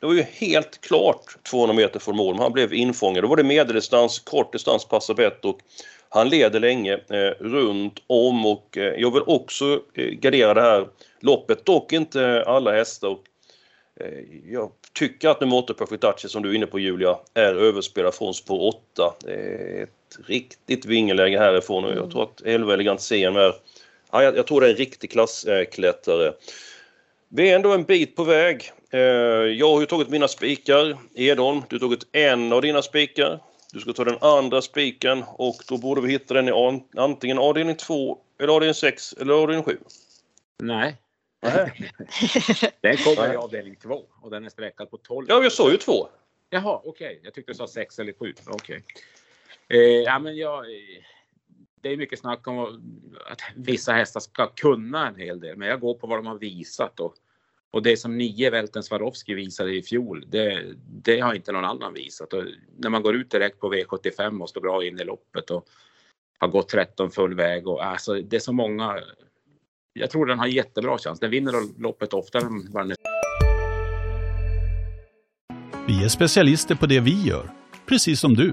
det 0.00 0.06
var 0.06 0.14
ju 0.14 0.22
helt 0.22 0.80
klart 0.80 1.36
200 1.50 1.74
meter 1.74 2.00
från 2.00 2.16
mål, 2.16 2.34
men 2.34 2.42
han 2.42 2.52
blev 2.52 2.74
infångad. 2.74 3.24
Då 3.24 3.28
var 3.28 3.36
det 3.36 3.44
medeldistans, 3.44 4.18
kort 4.18 4.52
distans 4.52 4.84
passar 4.84 5.14
bättre 5.14 5.48
och 5.48 5.60
han 6.08 6.28
leder 6.28 6.60
länge 6.60 6.92
eh, 6.94 7.30
runt 7.40 8.02
om 8.06 8.46
och 8.46 8.78
eh, 8.78 8.94
jag 9.00 9.14
vill 9.14 9.22
också 9.26 9.80
eh, 9.94 10.04
gardera 10.04 10.54
det 10.54 10.60
här 10.60 10.88
loppet, 11.20 11.64
dock 11.64 11.92
inte 11.92 12.44
alla 12.46 12.72
hästar. 12.72 13.08
Och, 13.08 13.24
eh, 14.00 14.18
jag 14.52 14.70
tycker 14.92 15.28
att 15.28 15.40
nummer 15.40 15.56
8 15.56 15.74
Perfect 15.74 16.02
Dutchess 16.02 16.32
som 16.32 16.42
du 16.42 16.50
är 16.50 16.54
inne 16.54 16.66
på 16.66 16.78
Julia 16.78 17.18
är 17.34 17.54
överspelad 17.54 18.14
från 18.14 18.34
spår 18.34 18.68
8. 18.68 19.14
ett 19.82 20.18
riktigt 20.26 20.86
vingeläge 20.86 21.38
härifrån 21.38 21.84
och 21.84 21.96
jag 21.96 22.10
tror 22.10 22.22
att 22.22 22.42
11 22.42 22.74
Elegant 22.74 23.00
CM 23.00 23.36
är 23.36 23.54
ja, 24.12 24.22
jag, 24.22 24.36
jag 24.36 24.46
tror 24.46 24.60
det 24.60 24.66
är 24.66 24.70
en 24.70 24.76
riktig 24.76 25.10
klassklättrare. 25.10 26.32
Vi 27.28 27.50
är 27.50 27.56
ändå 27.56 27.72
en 27.72 27.84
bit 27.84 28.16
på 28.16 28.24
väg. 28.24 28.72
Eh, 28.90 29.00
jag 29.00 29.72
har 29.72 29.80
ju 29.80 29.86
tagit 29.86 30.08
mina 30.08 30.28
spikar. 30.28 30.98
Edholm, 31.14 31.62
du 31.68 31.76
har 31.76 31.80
tagit 31.80 32.06
en 32.12 32.52
av 32.52 32.62
dina 32.62 32.82
spikar. 32.82 33.40
Du 33.72 33.80
ska 33.80 33.92
ta 33.92 34.04
den 34.04 34.18
andra 34.20 34.62
spiken 34.62 35.24
och 35.28 35.56
då 35.68 35.76
borde 35.76 36.00
vi 36.00 36.12
hitta 36.12 36.34
den 36.34 36.48
i 36.48 36.82
antingen 36.96 37.38
avdelning 37.38 37.76
2 37.76 38.18
eller 38.38 38.52
avdelning 38.52 38.74
6 38.74 39.12
eller 39.12 39.34
avdelning 39.34 39.64
7. 39.64 39.78
Nej. 40.58 40.96
den 42.80 42.96
kommer 42.96 43.32
i 43.32 43.36
avdelning 43.36 43.76
2 43.76 44.02
och 44.22 44.30
den 44.30 44.44
är 44.44 44.48
sträckad 44.48 44.90
på 44.90 44.96
12. 44.96 45.26
Ja, 45.28 45.42
jag 45.42 45.52
sa 45.52 45.70
ju 45.70 45.76
2. 45.76 46.08
Jaha, 46.50 46.80
okej. 46.84 47.06
Okay. 47.06 47.20
Jag 47.22 47.34
tyckte 47.34 47.52
du 47.52 47.56
sa 47.56 47.66
6 47.66 47.98
eller 47.98 48.12
7. 48.12 48.34
Okej. 48.46 48.82
Okay. 49.68 49.78
Eh, 49.78 50.02
ja, 50.02 50.18
men 50.18 50.36
jag, 50.36 50.64
det 51.82 51.92
är 51.92 51.96
mycket 51.96 52.18
snack 52.18 52.46
om 52.48 52.58
att 53.30 53.40
vissa 53.56 53.92
hästar 53.92 54.20
ska 54.20 54.46
kunna 54.46 55.08
en 55.08 55.16
hel 55.16 55.40
del, 55.40 55.56
men 55.56 55.68
jag 55.68 55.80
går 55.80 55.94
på 55.94 56.06
vad 56.06 56.18
de 56.18 56.26
har 56.26 56.38
visat 56.38 57.00
och 57.00 57.14
och 57.70 57.82
det 57.82 57.96
som 57.96 58.18
nio 58.18 58.50
Välten 58.50 58.82
Swarovski 58.82 59.34
visade 59.34 59.76
i 59.76 59.82
fjol, 59.82 60.24
det, 60.28 60.74
det, 61.02 61.20
har 61.20 61.34
inte 61.34 61.52
någon 61.52 61.64
annan 61.64 61.94
visat. 61.94 62.32
Och 62.32 62.44
när 62.76 62.90
man 62.90 63.02
går 63.02 63.16
ut 63.16 63.30
direkt 63.30 63.60
på 63.60 63.74
V75 63.74 64.42
och 64.42 64.48
står 64.48 64.60
bra 64.60 64.86
in 64.86 65.00
i 65.00 65.04
loppet 65.04 65.50
och 65.50 65.68
har 66.38 66.48
gått 66.48 66.68
13 66.68 67.10
full 67.10 67.34
väg 67.34 67.68
och 67.68 67.84
alltså 67.84 68.14
det 68.14 68.36
är 68.36 68.40
så 68.40 68.52
många. 68.52 69.00
Jag 69.92 70.10
tror 70.10 70.26
den 70.26 70.38
har 70.38 70.46
jättebra 70.46 70.98
chans. 70.98 71.20
Den 71.20 71.30
vinner 71.30 71.80
loppet 71.80 72.14
oftare 72.14 72.42
än 72.42 72.72
vad 72.72 72.82
den 72.82 72.90
är. 72.90 72.96
Vi 75.86 76.04
är 76.04 76.08
specialister 76.08 76.74
på 76.74 76.86
det 76.86 77.00
vi 77.00 77.22
gör, 77.22 77.50
precis 77.86 78.20
som 78.20 78.34
du. 78.34 78.52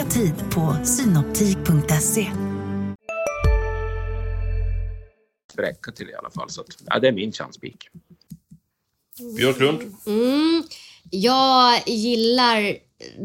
Boka 0.00 0.10
tid 0.10 0.34
på 0.50 0.76
synoptik.se. 0.84 2.26
Sträcka 5.52 5.92
till 5.92 6.10
i 6.10 6.14
alla 6.14 6.30
fall, 6.30 6.50
så 6.50 6.60
att, 6.60 6.66
ja, 6.86 6.98
det 6.98 7.08
är 7.08 7.12
min 7.12 7.32
chanspik. 7.32 7.88
Björklund? 9.36 9.80
Mm, 10.06 10.62
jag 11.10 11.88
gillar 11.88 12.76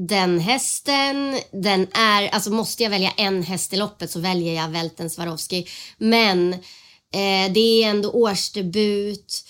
den 0.07 0.39
hästen. 0.39 1.39
Den 1.51 1.87
är, 1.93 2.27
alltså 2.27 2.49
måste 2.51 2.83
jag 2.83 2.89
välja 2.89 3.11
en 3.11 3.43
häst 3.43 3.73
i 3.73 3.77
loppet 3.77 4.11
så 4.11 4.19
väljer 4.19 4.53
jag 4.53 4.69
Välten 4.69 5.09
Swarovski. 5.09 5.67
Men 5.97 6.53
eh, 6.53 7.51
det 7.53 7.83
är 7.83 7.89
ändå 7.89 8.11
årsdebut 8.11 9.43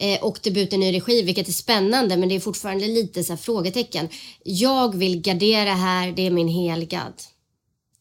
eh, 0.00 0.22
och 0.22 0.38
debut 0.42 0.72
i 0.72 0.78
ny 0.78 0.92
regi, 0.92 1.22
vilket 1.22 1.48
är 1.48 1.52
spännande, 1.52 2.16
men 2.16 2.28
det 2.28 2.34
är 2.34 2.40
fortfarande 2.40 2.86
lite 2.86 3.24
så 3.24 3.36
frågetecken. 3.36 4.08
Jag 4.42 4.96
vill 4.96 5.20
gardera 5.22 5.72
här, 5.72 6.12
det 6.12 6.26
är 6.26 6.30
min 6.30 6.48
helgad. 6.48 7.12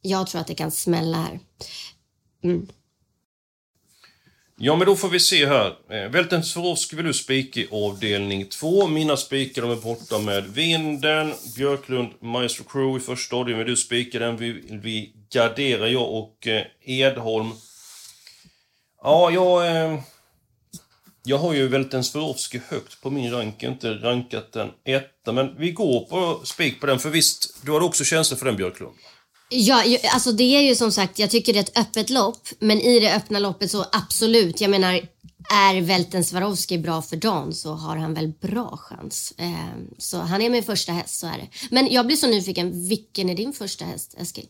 Jag 0.01 0.27
tror 0.27 0.41
att 0.41 0.47
det 0.47 0.55
kan 0.55 0.71
smälla 0.71 1.17
här. 1.17 1.39
Mm. 2.43 2.67
Ja, 4.61 4.75
men 4.75 4.87
då 4.87 4.95
får 4.95 5.09
vi 5.09 5.19
se 5.19 5.45
här. 5.45 5.75
Eh, 5.89 6.09
Vältens 6.09 6.53
Frosk 6.53 6.93
vill 6.93 7.05
du 7.05 7.13
spika 7.13 7.59
i 7.59 7.67
avdelning 7.71 8.45
2. 8.45 8.87
Mina 8.87 9.17
spikar 9.17 9.61
de 9.61 9.71
är 9.71 9.75
borta 9.75 10.19
med 10.19 10.43
Vinden, 10.43 11.33
Björklund, 11.55 12.09
Maestro 12.21 12.63
Crew 12.63 12.97
i 12.97 13.05
första 13.05 13.35
avdelningen. 13.35 13.65
Vill 13.65 13.75
du 13.75 13.81
spika 13.81 14.19
den 14.19 14.37
vi, 14.37 14.51
vi 14.69 15.13
garderar 15.33 15.87
jag 15.87 16.13
och 16.13 16.47
eh, 16.47 16.63
Edholm. 16.85 17.51
Ja, 19.03 19.31
jag... 19.31 19.75
Eh, 19.75 19.99
jag 21.23 21.37
har 21.37 21.53
ju 21.53 21.67
Välten 21.67 22.03
Swarovski 22.03 22.61
högt 22.67 23.01
på 23.01 23.09
min 23.09 23.31
rank, 23.31 23.63
inte 23.63 23.93
rankat 23.93 24.53
den 24.53 24.69
etta. 24.85 25.31
Men 25.31 25.55
vi 25.57 25.71
går 25.71 26.05
på 26.05 26.45
spik 26.45 26.79
på 26.79 26.85
den, 26.85 26.99
för 26.99 27.09
visst, 27.09 27.55
du 27.61 27.71
har 27.71 27.81
också 27.81 28.03
känslor 28.03 28.37
för 28.37 28.45
den 28.45 28.55
Björklund? 28.55 28.95
Ja, 29.49 29.83
alltså 30.13 30.31
det 30.31 30.43
är 30.43 30.61
ju 30.61 30.75
som 30.75 30.91
sagt, 30.91 31.19
jag 31.19 31.29
tycker 31.29 31.53
det 31.53 31.59
är 31.59 31.63
ett 31.63 31.77
öppet 31.77 32.09
lopp. 32.09 32.47
Men 32.59 32.81
i 32.81 32.99
det 32.99 33.15
öppna 33.15 33.39
loppet 33.39 33.71
så 33.71 33.85
absolut, 33.91 34.61
jag 34.61 34.71
menar 34.71 35.01
är 35.53 35.81
Välten 35.81 36.23
Swarovski 36.23 36.77
bra 36.77 37.01
för 37.01 37.15
dagen 37.15 37.53
så 37.53 37.73
har 37.73 37.95
han 37.95 38.13
väl 38.13 38.27
bra 38.41 38.77
chans. 38.77 39.33
Eh, 39.37 39.53
så 39.97 40.17
han 40.17 40.41
är 40.41 40.49
min 40.49 40.63
första 40.63 40.91
häst, 40.91 41.19
så 41.19 41.27
är 41.27 41.37
det. 41.37 41.47
Men 41.71 41.93
jag 41.93 42.05
blir 42.05 42.15
så 42.15 42.27
nyfiken, 42.27 42.87
vilken 42.87 43.29
är 43.29 43.35
din 43.35 43.53
första 43.53 43.85
häst, 43.85 44.15
Eskil? 44.17 44.45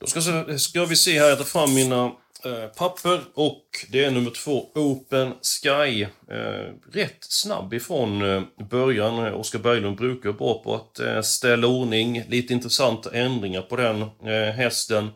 Då 0.00 0.06
ska, 0.06 0.20
ska 0.58 0.84
vi 0.84 0.96
se 0.96 1.18
här, 1.18 1.28
jag 1.28 1.38
tar 1.38 1.44
fram 1.44 1.74
mina 1.74 2.12
Eh, 2.44 2.66
papper 2.66 3.20
och 3.34 3.64
det 3.88 4.04
är 4.04 4.10
nummer 4.10 4.30
två, 4.30 4.66
Open 4.74 5.32
Sky. 5.42 6.02
Eh, 6.02 6.72
rätt 6.92 7.16
snabb 7.20 7.74
ifrån 7.74 8.22
eh, 8.22 8.42
början. 8.70 9.34
Oskar 9.34 9.58
Berglund 9.58 9.96
brukar 9.96 10.28
vara 10.28 10.38
bra 10.38 10.62
på 10.62 10.74
att 10.74 11.00
eh, 11.00 11.20
ställa 11.20 11.66
ordning. 11.66 12.24
Lite 12.28 12.52
intressanta 12.52 13.14
ändringar 13.14 13.62
på 13.62 13.76
den 13.76 14.02
eh, 14.02 14.54
hästen. 14.54 15.10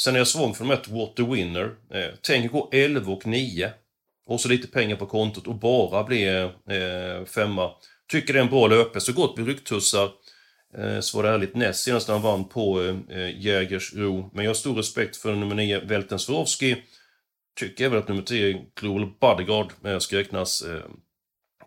Sen 0.00 0.14
är 0.14 0.18
jag 0.18 0.28
svag 0.28 0.56
för 0.56 0.64
de 0.64 0.70
ett, 0.70 0.88
What 0.88 1.16
the 1.16 1.22
Winner. 1.22 1.70
Eh, 1.94 2.14
tänker 2.22 2.48
gå 2.48 2.68
11 2.72 3.12
och 3.12 3.26
9. 3.26 3.70
Och 4.26 4.40
så 4.40 4.48
lite 4.48 4.68
pengar 4.68 4.96
på 4.96 5.06
kontot 5.06 5.46
och 5.46 5.54
bara 5.54 6.04
bli 6.04 6.26
eh, 6.26 7.24
femma. 7.26 7.70
Tycker 8.08 8.32
det 8.32 8.38
är 8.38 8.44
en 8.44 8.50
bra 8.50 8.66
löpare, 8.66 9.00
så 9.00 9.12
gott 9.12 9.36
med 9.36 9.46
ryggtussar. 9.46 10.10
Eh, 10.78 11.00
så 11.00 11.16
var 11.16 11.24
det 11.24 11.30
ärligt 11.30 11.54
näst 11.54 11.84
senast 11.84 12.08
när 12.08 12.14
han 12.14 12.22
vann 12.22 12.44
på 12.44 12.82
eh, 13.10 13.40
Jägersro. 13.40 14.30
Men 14.32 14.44
jag 14.44 14.50
har 14.50 14.54
stor 14.54 14.74
respekt 14.74 15.16
för 15.16 15.34
nummer 15.34 15.54
9, 15.54 15.80
Velten 15.80 16.18
Swarovski. 16.18 16.76
Tycker 17.58 17.84
även 17.84 17.98
att 17.98 18.08
nummer 18.08 18.22
10, 18.22 18.64
Global 18.80 19.10
Bodyguard, 19.20 19.72
eh, 19.84 19.98
ska 19.98 20.16
räknas 20.16 20.62
eh, 20.62 20.82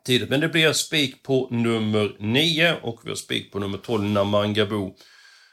tidigt. 0.05 0.29
Men 0.29 0.39
det 0.39 0.49
blir 0.49 0.73
spik 0.73 1.23
på 1.23 1.47
nummer 1.51 2.15
9 2.19 2.75
och 2.81 2.99
vi 3.03 3.09
har 3.09 3.15
spik 3.15 3.51
på 3.51 3.59
nummer 3.59 3.77
12, 3.77 4.03
Namangabo. 4.03 4.95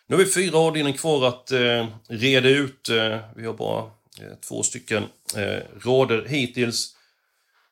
Nu 0.09 0.17
har 0.17 0.25
vi 0.25 0.31
fyra 0.31 0.59
avdelningar 0.59 0.99
kvar 0.99 1.29
att 1.29 1.53
eh, 1.53 1.87
reda 2.09 2.49
ut. 2.49 2.89
Eh, 2.89 3.19
vi 3.37 3.47
har 3.47 3.55
bara 3.55 3.81
eh, 4.21 4.37
två 4.49 4.63
stycken 4.63 5.05
eh, 5.37 5.63
rader 5.85 6.25
hittills. 6.29 6.97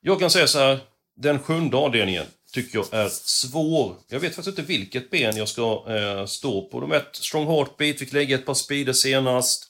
Jag 0.01 0.21
kan 0.21 0.31
säga 0.31 0.47
så 0.47 0.59
här, 0.59 0.79
den 1.17 1.39
sjunde 1.39 1.77
avdelningen, 1.77 2.27
tycker 2.55 2.79
jag 2.79 2.87
är 2.93 3.09
svår. 3.09 3.97
Jag 4.09 4.21
vet 4.21 4.35
faktiskt 4.35 4.59
inte 4.59 4.73
vilket 4.73 5.11
ben 5.11 5.37
jag 5.37 5.49
ska 5.49 5.85
eh, 5.89 6.27
stå 6.27 6.69
på. 6.69 6.81
De 6.81 6.93
ett 6.93 7.17
Strong 7.17 7.47
Heartbeat 7.47 7.99
fick 7.99 8.13
lägga 8.13 8.35
ett 8.35 8.47
par 8.47 8.55
speeder 8.55 8.93
senast. 8.93 9.67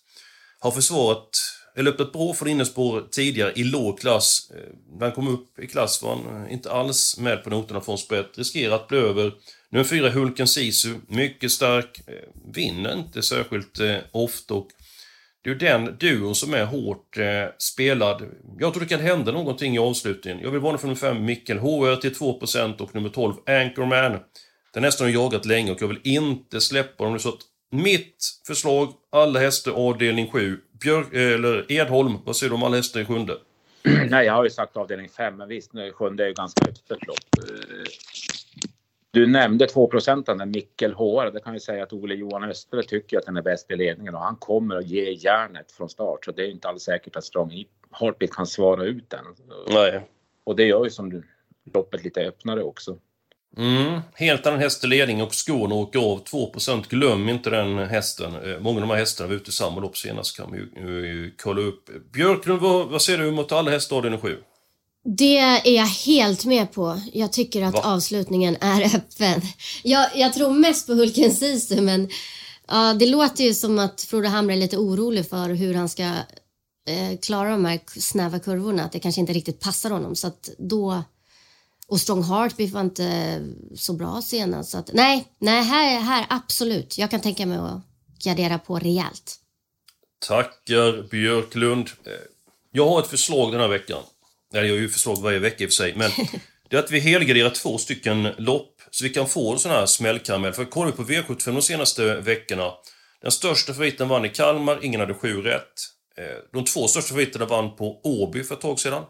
Har 0.58 0.70
försvarat 0.70 1.30
eller 1.76 1.90
öppnat 1.90 2.12
bra 2.12 2.34
från 2.34 2.48
innespår 2.48 3.04
tidigare 3.10 3.52
i 3.56 3.64
låg 3.64 4.00
klass. 4.00 4.50
Eh, 4.54 4.74
när 4.98 5.06
han 5.06 5.14
kom 5.14 5.28
upp 5.28 5.58
i 5.58 5.66
klass 5.66 6.02
var 6.02 6.16
han 6.16 6.44
eh, 6.44 6.52
inte 6.52 6.72
alls 6.72 7.18
med 7.18 7.44
på 7.44 7.50
noterna 7.50 7.80
från 7.80 7.98
spett. 7.98 8.38
Riskerar 8.38 8.74
att 8.74 8.88
bli 8.88 8.98
över. 8.98 9.32
Nummer 9.70 9.84
fyra, 9.84 10.10
Hulken 10.10 10.48
Sisu. 10.48 10.94
Mycket 11.08 11.52
stark. 11.52 12.00
Eh, 12.06 12.14
vinner 12.54 12.92
inte 12.92 13.22
särskilt 13.22 13.80
eh, 13.80 13.96
ofta. 14.12 14.54
Och 14.54 14.68
det 15.44 15.50
är 15.50 15.52
ju 15.52 15.58
den 15.58 15.96
duon 15.98 16.34
som 16.34 16.54
är 16.54 16.64
hårt 16.64 17.18
eh, 17.18 17.24
spelad. 17.58 18.22
Jag 18.58 18.72
tror 18.72 18.82
det 18.82 18.88
kan 18.88 19.00
hända 19.00 19.32
någonting 19.32 19.74
i 19.74 19.78
avslutningen. 19.78 20.40
Jag 20.40 20.50
vill 20.50 20.60
varna 20.60 20.78
för 20.78 20.86
nummer 20.86 21.00
5, 21.00 21.24
Mikkel 21.24 21.58
HR 21.58 21.96
till 21.96 22.12
2% 22.12 22.80
och 22.80 22.94
nummer 22.94 23.08
12, 23.08 23.34
Anchorman. 23.46 24.18
Den 24.74 24.84
hästen 24.84 25.06
har 25.06 25.12
jagat 25.12 25.46
länge 25.46 25.72
och 25.72 25.82
jag 25.82 25.88
vill 25.88 26.00
inte 26.02 26.60
släppa 26.60 27.04
dem. 27.04 27.18
Så 27.18 27.28
att 27.28 27.40
mitt 27.70 28.16
förslag, 28.46 28.92
alla 29.12 29.40
hästar 29.40 29.72
avdelning 29.72 30.30
7. 30.30 30.60
Björk, 30.80 31.14
eh, 31.14 31.34
eller 31.34 31.72
Edholm, 31.72 32.18
vad 32.24 32.36
säger 32.36 32.50
du 32.50 32.54
om 32.54 32.62
alla 32.62 32.76
hästar 32.76 33.00
i 33.00 33.04
sjunde? 33.04 33.36
Nej, 34.10 34.26
jag 34.26 34.32
har 34.32 34.44
ju 34.44 34.50
sagt 34.50 34.76
avdelning 34.76 35.08
5, 35.08 35.36
men 35.36 35.48
visst, 35.48 35.70
sjunde 35.94 36.24
är 36.24 36.28
ju 36.28 36.34
ganska 36.34 36.64
öppet 36.64 37.06
lopp. 37.06 37.46
Du 39.14 39.26
nämnde 39.26 39.66
2 39.66 39.86
procenten, 39.86 40.50
Mikkel 40.50 40.94
HR. 40.94 41.30
Det 41.30 41.40
kan 41.40 41.54
ju 41.54 41.60
säga 41.60 41.82
att 41.82 41.92
Ole 41.92 42.14
Johan 42.14 42.44
Östre 42.44 42.82
tycker 42.82 43.18
att 43.18 43.26
den 43.26 43.36
är 43.36 43.42
bäst 43.42 43.70
i 43.70 43.76
ledningen 43.76 44.14
och 44.14 44.20
han 44.20 44.36
kommer 44.36 44.76
att 44.76 44.86
ge 44.86 45.12
järnet 45.12 45.72
från 45.72 45.88
start. 45.88 46.24
Så 46.24 46.32
det 46.32 46.42
är 46.42 46.50
inte 46.50 46.68
alls 46.68 46.82
säkert 46.82 47.16
att 47.16 47.24
Strong 47.24 47.64
Heartbeat 48.00 48.30
kan 48.30 48.46
svara 48.46 48.84
ut 48.84 49.10
den. 49.10 49.24
Nej. 49.68 50.08
Och 50.44 50.56
det 50.56 50.64
gör 50.64 50.84
ju 50.84 50.90
som 50.90 51.10
du, 51.10 51.22
loppet 51.74 52.04
lite 52.04 52.20
öppnare 52.20 52.62
också. 52.62 52.98
Mm, 53.56 54.00
helt 54.14 54.46
annan 54.46 54.60
häst 54.60 54.84
i 54.84 54.86
ledning 54.86 55.22
och 55.22 55.34
skon 55.34 55.72
åker 55.72 55.98
av 55.98 56.24
2% 56.24 56.88
Glöm 56.88 57.28
inte 57.28 57.50
den 57.50 57.78
hästen. 57.78 58.34
Eh, 58.34 58.60
många 58.60 58.76
av 58.76 58.80
de 58.80 58.90
här 58.90 58.98
hästarna 58.98 59.28
var 59.28 59.36
ute 59.36 59.48
i 59.48 59.52
samma 59.52 59.80
lopp 59.80 59.96
senast 59.96 60.36
kan 60.36 60.50
man 60.50 60.58
ju, 60.58 60.90
ju 61.06 61.34
kolla 61.38 61.60
upp. 61.60 61.90
Björklund, 62.12 62.60
vad, 62.60 62.88
vad 62.88 63.02
säger 63.02 63.18
du 63.18 63.30
mot 63.30 63.52
alla 63.52 63.70
hästar 63.70 63.96
avdelning 63.96 64.20
7? 64.20 64.36
Det 65.04 65.38
är 65.38 65.70
jag 65.70 65.86
helt 65.86 66.44
med 66.44 66.72
på. 66.72 67.00
Jag 67.12 67.32
tycker 67.32 67.62
att 67.62 67.74
Va? 67.74 67.80
avslutningen 67.84 68.56
är 68.60 68.96
öppen. 68.96 69.40
Jag, 69.82 70.16
jag 70.16 70.32
tror 70.32 70.50
mest 70.50 70.86
på 70.86 70.92
Hulken 70.92 71.34
Sisu 71.34 71.80
men 71.80 72.08
ja, 72.68 72.94
det 72.94 73.06
låter 73.06 73.44
ju 73.44 73.54
som 73.54 73.78
att 73.78 74.02
Frode 74.02 74.28
Hamre 74.28 74.54
är 74.54 74.58
lite 74.58 74.76
orolig 74.76 75.28
för 75.28 75.48
hur 75.48 75.74
han 75.74 75.88
ska 75.88 76.02
eh, 76.88 77.18
klara 77.22 77.50
de 77.50 77.64
här 77.64 77.80
snäva 78.00 78.38
kurvorna. 78.38 78.84
Att 78.84 78.92
det 78.92 78.98
kanske 78.98 79.20
inte 79.20 79.32
riktigt 79.32 79.60
passar 79.60 79.90
honom. 79.90 80.16
Så 80.16 80.26
att 80.26 80.50
då... 80.58 81.02
Och 81.88 82.00
Strong 82.00 82.22
Heartbeat 82.22 82.70
var 82.70 82.80
inte 82.80 83.40
så 83.76 83.92
bra 83.92 84.22
senast. 84.22 84.70
Så 84.70 84.78
att, 84.78 84.90
nej, 84.92 85.24
nej 85.38 85.62
här, 85.62 86.00
här 86.00 86.26
absolut. 86.30 86.98
Jag 86.98 87.10
kan 87.10 87.20
tänka 87.20 87.46
mig 87.46 87.58
att 87.58 87.80
gardera 88.24 88.58
på 88.58 88.78
rejält. 88.78 89.36
Tackar 90.26 91.08
Björklund. 91.10 91.88
Eh, 92.04 92.12
jag 92.72 92.88
har 92.88 93.00
ett 93.00 93.06
förslag 93.06 93.52
den 93.52 93.60
här 93.60 93.68
veckan. 93.68 94.02
Eller 94.54 94.68
jag 94.68 94.76
gör 94.76 94.82
ju 94.82 94.88
förslag 94.88 95.22
varje 95.22 95.38
vecka 95.38 95.64
i 95.64 95.66
och 95.66 95.70
för 95.70 95.74
sig, 95.74 95.94
men 95.96 96.10
det 96.68 96.76
är 96.76 96.80
att 96.80 96.90
vi 96.90 97.00
helgarderar 97.00 97.50
två 97.50 97.78
stycken 97.78 98.28
lopp 98.38 98.80
så 98.90 99.04
vi 99.04 99.10
kan 99.10 99.28
få 99.28 99.52
en 99.52 99.58
sån 99.58 99.70
här 99.70 99.86
smällkaramell. 99.86 100.52
För 100.52 100.64
kollar 100.64 100.92
vi 100.92 100.96
på 100.96 101.32
V75 101.32 101.52
de 101.52 101.62
senaste 101.62 102.20
veckorna, 102.20 102.72
den 103.22 103.30
största 103.30 103.72
favoriten 103.72 104.08
vann 104.08 104.24
i 104.24 104.28
Kalmar, 104.28 104.78
ingen 104.82 105.00
hade 105.00 105.14
sju 105.14 105.42
rätt. 105.42 105.72
Eh, 106.16 106.38
de 106.52 106.64
två 106.64 106.88
största 106.88 107.08
favoriterna 107.08 107.46
vann 107.46 107.76
på 107.76 108.00
Åby 108.04 108.44
för 108.44 108.54
ett 108.54 108.60
tag 108.60 108.80
sedan. 108.80 109.04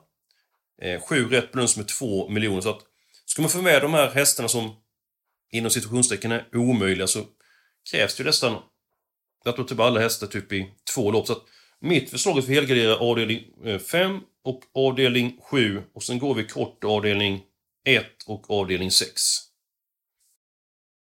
Eh, 0.82 1.00
sju 1.00 1.28
rätt 1.28 1.52
belönas 1.52 1.76
med 1.76 1.88
två 1.88 2.28
miljoner. 2.28 2.60
Så 2.60 2.70
att, 2.70 2.80
ska 3.26 3.42
man 3.42 3.50
få 3.50 3.62
med 3.62 3.82
de 3.82 3.94
här 3.94 4.10
hästarna 4.10 4.48
som 4.48 4.76
inom 5.52 5.70
situationstecken 5.70 6.32
är 6.32 6.46
omöjliga 6.54 7.06
så 7.06 7.24
krävs 7.90 8.16
det 8.16 8.20
ju 8.20 8.26
nästan 8.26 8.58
att 9.44 9.58
man 9.58 9.66
typ 9.66 9.80
alla 9.80 10.00
hästar 10.00 10.26
typ 10.26 10.52
i 10.52 10.66
två 10.94 11.10
lopp. 11.10 11.26
Så 11.26 11.32
att 11.32 11.42
mitt 11.80 12.10
förslag 12.10 12.38
är 12.38 12.42
för 12.42 12.52
helgardera 12.52 12.96
avdelning 12.96 13.40
5 13.90 14.20
och 14.44 14.62
avdelning 14.74 15.40
7 15.42 15.82
och 15.94 16.02
sen 16.02 16.18
går 16.18 16.34
vi 16.34 16.44
kort 16.44 16.84
avdelning 16.84 17.42
1 17.84 18.06
och 18.26 18.50
avdelning 18.50 18.90
6. 18.90 19.10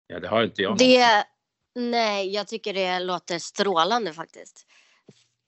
Ja, 0.06 0.20
det 0.20 0.28
har 0.28 0.44
inte 0.44 0.62
jag. 0.62 0.78
Det, 0.78 1.25
nej, 1.75 2.34
jag 2.34 2.49
tycker 2.49 2.75
det 2.75 2.99
låter 2.99 3.38
strålande 3.38 4.12
faktiskt. 4.12 4.66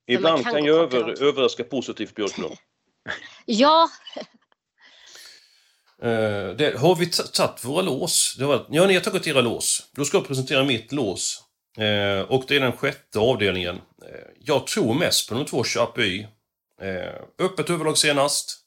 Ibland 0.06 0.44
kan, 0.44 0.52
kan 0.52 0.64
ju 0.64 0.74
över, 0.74 1.22
överraska 1.22 1.64
positivt 1.64 2.14
Björklund. 2.14 2.56
ja. 3.46 3.90
Uh, 6.04 6.08
det, 6.56 6.78
har 6.78 6.96
vi 6.96 7.06
tagit 7.06 7.64
våra 7.64 7.82
lås? 7.82 8.36
Det 8.38 8.44
var, 8.44 8.66
ja, 8.70 8.86
ni 8.86 8.94
har 8.94 9.00
tagit 9.00 9.26
era 9.26 9.40
lås. 9.40 9.90
Då 9.92 10.04
ska 10.04 10.16
jag 10.16 10.26
presentera 10.26 10.64
mitt 10.64 10.92
lås. 10.92 11.44
Uh, 11.78 12.20
och 12.20 12.44
det 12.48 12.56
är 12.56 12.60
den 12.60 12.72
sjätte 12.72 13.18
avdelningen. 13.18 13.76
Uh, 13.76 13.82
jag 14.40 14.66
tror 14.66 14.94
mest 14.94 15.28
på 15.28 15.34
de 15.34 15.44
två 15.44 15.64
Chapuis. 15.64 16.26
Eh, 16.80 17.44
öppet 17.44 17.70
huvudlag 17.70 17.98
senast. 17.98 18.58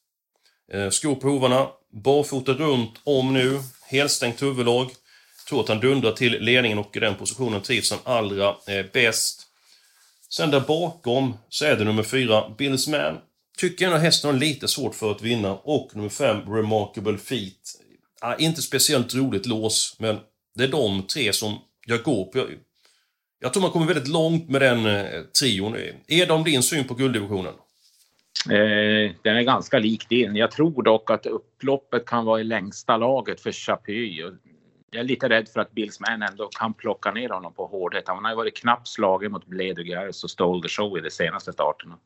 Eh, 0.74 0.90
skor 0.90 1.16
på 1.16 1.28
hovarna. 1.28 1.68
Barfota 2.04 2.52
runt 2.54 2.94
om 3.04 3.34
nu. 3.34 3.60
Helstängt 3.88 4.42
huvudlag. 4.42 4.92
Tror 5.50 5.62
att 5.62 5.70
han 5.70 5.80
dundrar 5.80 6.12
till 6.12 6.40
ledningen 6.40 6.78
och 6.78 6.98
i 6.98 7.00
den 7.00 7.16
positionen 7.16 7.62
trivs 7.62 7.92
han 7.92 8.00
allra 8.04 8.56
eh, 8.68 8.86
bäst. 8.94 9.42
Sen 10.30 10.52
där 10.52 10.60
bakom 10.60 11.38
så 11.50 11.66
är 11.66 11.76
det 11.76 11.84
nummer 11.84 12.04
fyra, 12.04 12.50
Bills 12.58 12.88
Man. 12.88 13.18
Tycker 13.58 13.86
ändå 13.86 13.98
hästen 13.98 14.34
har 14.34 14.40
lite 14.40 14.68
svårt 14.68 14.96
för 14.96 15.12
att 15.12 15.22
vinna. 15.22 15.54
Och 15.54 15.96
nummer 15.96 16.10
fem, 16.10 16.54
Remarkable 16.54 17.18
Feet. 17.18 17.82
Ah, 18.22 18.36
inte 18.36 18.62
speciellt 18.62 19.16
roligt 19.16 19.46
lås, 19.46 19.96
men 20.00 20.20
det 20.56 20.64
är 20.64 20.68
de 20.68 21.08
tre 21.08 21.34
som 21.34 21.60
jag 21.86 22.04
går 22.04 22.26
på. 22.26 22.38
Jag, 22.38 22.48
jag 23.40 23.54
tror 23.54 23.62
man 23.62 23.72
kommer 23.72 23.86
väldigt 23.86 24.08
långt 24.08 24.50
med 24.50 24.62
den 24.62 24.86
eh, 24.86 25.22
trion. 25.40 25.76
Eh, 25.76 25.94
är 26.08 26.26
de 26.26 26.44
din 26.44 26.64
syn 26.64 26.88
på 26.88 26.94
gulddivisionen? 26.94 27.54
Eh, 28.50 29.12
den 29.22 29.38
är 29.38 29.42
ganska 29.42 29.80
lik 29.80 30.10
din. 30.10 30.36
Jag 30.36 30.52
tror 30.52 30.84
dock 30.84 31.12
att 31.12 31.26
upploppet 31.26 32.06
kan 32.06 32.26
vara 32.26 32.42
i 32.42 32.44
längsta 32.44 32.98
laget 32.98 33.42
för 33.42 33.52
Chapuis. 33.52 34.20
Jag 34.92 35.00
är 35.00 35.04
lite 35.04 35.30
rädd 35.30 35.50
för 35.50 35.60
att 35.60 35.72
Billsman 35.72 36.22
ändå 36.22 36.48
kan 36.48 36.74
plocka 36.74 37.12
ner 37.12 37.30
honom 37.30 37.54
på 37.54 37.66
hårdhet. 37.66 38.04
Han 38.08 38.24
har 38.24 38.32
ju 38.32 38.38
varit 38.38 38.58
knappt 38.58 38.88
slagen 38.88 39.32
mot 39.32 39.46
Bledugares 39.46 40.24
och 40.24 40.30
Stole 40.30 40.62
the 40.62 40.70
Show 40.70 40.98
i 40.98 41.02
de 41.02 41.10
senaste 41.10 41.54
starterna. 41.54 41.98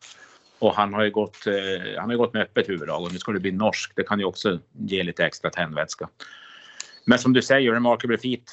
Och 0.60 0.74
han 0.74 0.94
har 0.94 1.04
ju 1.04 1.12
gått, 1.12 1.48
eh, 1.48 2.00
han 2.00 2.10
har 2.10 2.18
gått 2.18 2.34
med 2.34 2.42
öppet 2.42 2.70
huvudlag 2.70 3.04
och 3.04 3.14
nu 3.14 3.20
ska 3.20 3.32
det 3.32 3.40
bli 3.40 3.52
norsk. 3.52 3.92
Det 3.96 4.04
kan 4.04 4.20
ju 4.20 4.26
också 4.26 4.60
ge 4.72 5.04
lite 5.04 5.26
extra 5.26 5.50
tändvätska. 5.50 6.10
Men 7.06 7.20
som 7.20 7.34
du 7.34 7.42
säger, 7.42 7.72
Remarkable 7.72 8.18
Feet, 8.18 8.44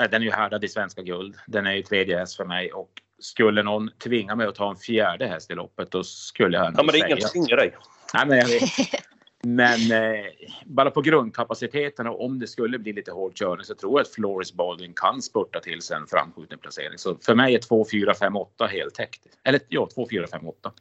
eh, 0.00 0.10
den 0.10 0.22
är 0.22 0.26
ju 0.26 0.32
härdad 0.32 0.64
i 0.64 0.68
svenska 0.68 1.02
guld. 1.02 1.34
Den 1.46 1.66
är 1.66 1.72
ju 1.72 1.82
tredje 1.82 2.22
S 2.22 2.36
för 2.36 2.44
mig 2.44 2.72
och 2.72 2.90
skulle 3.18 3.62
någon 3.62 3.90
tvinga 4.04 4.34
mig 4.34 4.46
att 4.46 4.54
ta 4.54 4.70
en 4.70 4.76
fjärde 4.76 5.26
häst 5.26 5.50
i 5.50 5.54
loppet 5.54 5.90
då 5.90 6.04
skulle 6.04 6.56
jag 6.56 6.66
Ja 6.66 6.82
men 6.82 6.86
det 6.86 6.98
är 6.98 7.06
ingen 7.06 7.20
som 7.20 7.30
tvingar 7.30 7.56
dig. 7.56 7.76
Nej, 8.14 8.26
men 8.26 8.38
jag 8.38 8.48
vet. 8.48 8.62
Men 9.46 9.92
eh, 9.92 10.24
bara 10.64 10.90
på 10.90 11.00
grundkapaciteten 11.00 12.06
och 12.06 12.24
om 12.24 12.38
det 12.38 12.46
skulle 12.46 12.78
bli 12.78 12.92
lite 12.92 13.12
hård 13.12 13.34
körning 13.34 13.64
så 13.64 13.74
tror 13.74 13.92
jag 13.92 14.00
att 14.00 14.14
Floris 14.14 14.52
Baldwin 14.52 14.92
kan 14.96 15.22
spurta 15.22 15.60
till 15.60 15.82
sig 15.82 15.96
en 15.96 16.06
framskjuten 16.06 16.58
placering. 16.58 16.98
Så 16.98 17.16
för 17.22 17.34
mig 17.34 17.54
är 17.54 17.58
2, 17.58 17.86
4, 17.90 18.14
5, 18.14 18.36
8 18.36 18.66
heltäckt. 18.66 19.20
Eller 19.44 19.60
ja, 19.68 19.88
2, 19.94 20.08
4, 20.10 20.26
5, 20.26 20.48
8. 20.48 20.72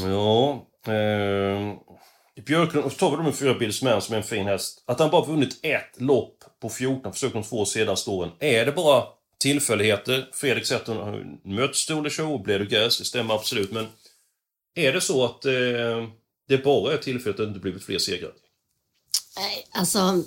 Ja. 0.00 0.66
Eh, 0.92 1.74
Björklund, 2.46 2.96
tar 2.96 3.10
vi 3.10 3.16
då 3.16 3.22
med 3.22 3.34
fyra 3.34 3.54
Bills 3.54 3.78
som 3.78 3.88
är 3.88 4.16
en 4.16 4.22
fin 4.22 4.46
häst. 4.46 4.84
Att 4.86 5.00
han 5.00 5.10
bara 5.10 5.26
vunnit 5.26 5.60
ett 5.62 6.00
lopp 6.00 6.36
på 6.62 6.68
14 6.68 7.12
försök 7.12 7.32
de 7.32 7.42
två 7.42 7.64
senaste 7.64 8.10
åren. 8.10 8.30
Är 8.38 8.66
det 8.66 8.72
bara 8.72 9.02
tillfälligheter. 9.44 10.28
Fredrik 10.32 10.66
säger 10.66 10.80
att 10.80 10.86
hon 10.86 10.96
har 10.96 11.24
mött 11.44 11.76
Stone 11.76 12.10
Show 12.10 12.32
och 12.32 12.42
blev 12.42 12.68
gas, 12.68 12.98
det 12.98 13.04
stämmer 13.04 13.34
absolut. 13.34 13.72
Men 13.72 13.86
är 14.74 14.92
det 14.92 15.00
så 15.00 15.24
att 15.24 15.44
eh, 15.44 15.52
det 16.48 16.64
bara 16.64 16.92
är 16.92 16.98
tillfälligt 16.98 17.40
att 17.40 17.46
det 17.46 17.48
inte 17.48 17.60
blivit 17.60 17.84
fler 17.84 17.98
segrar? 17.98 18.32
Nej, 19.36 19.66
alltså 19.72 20.22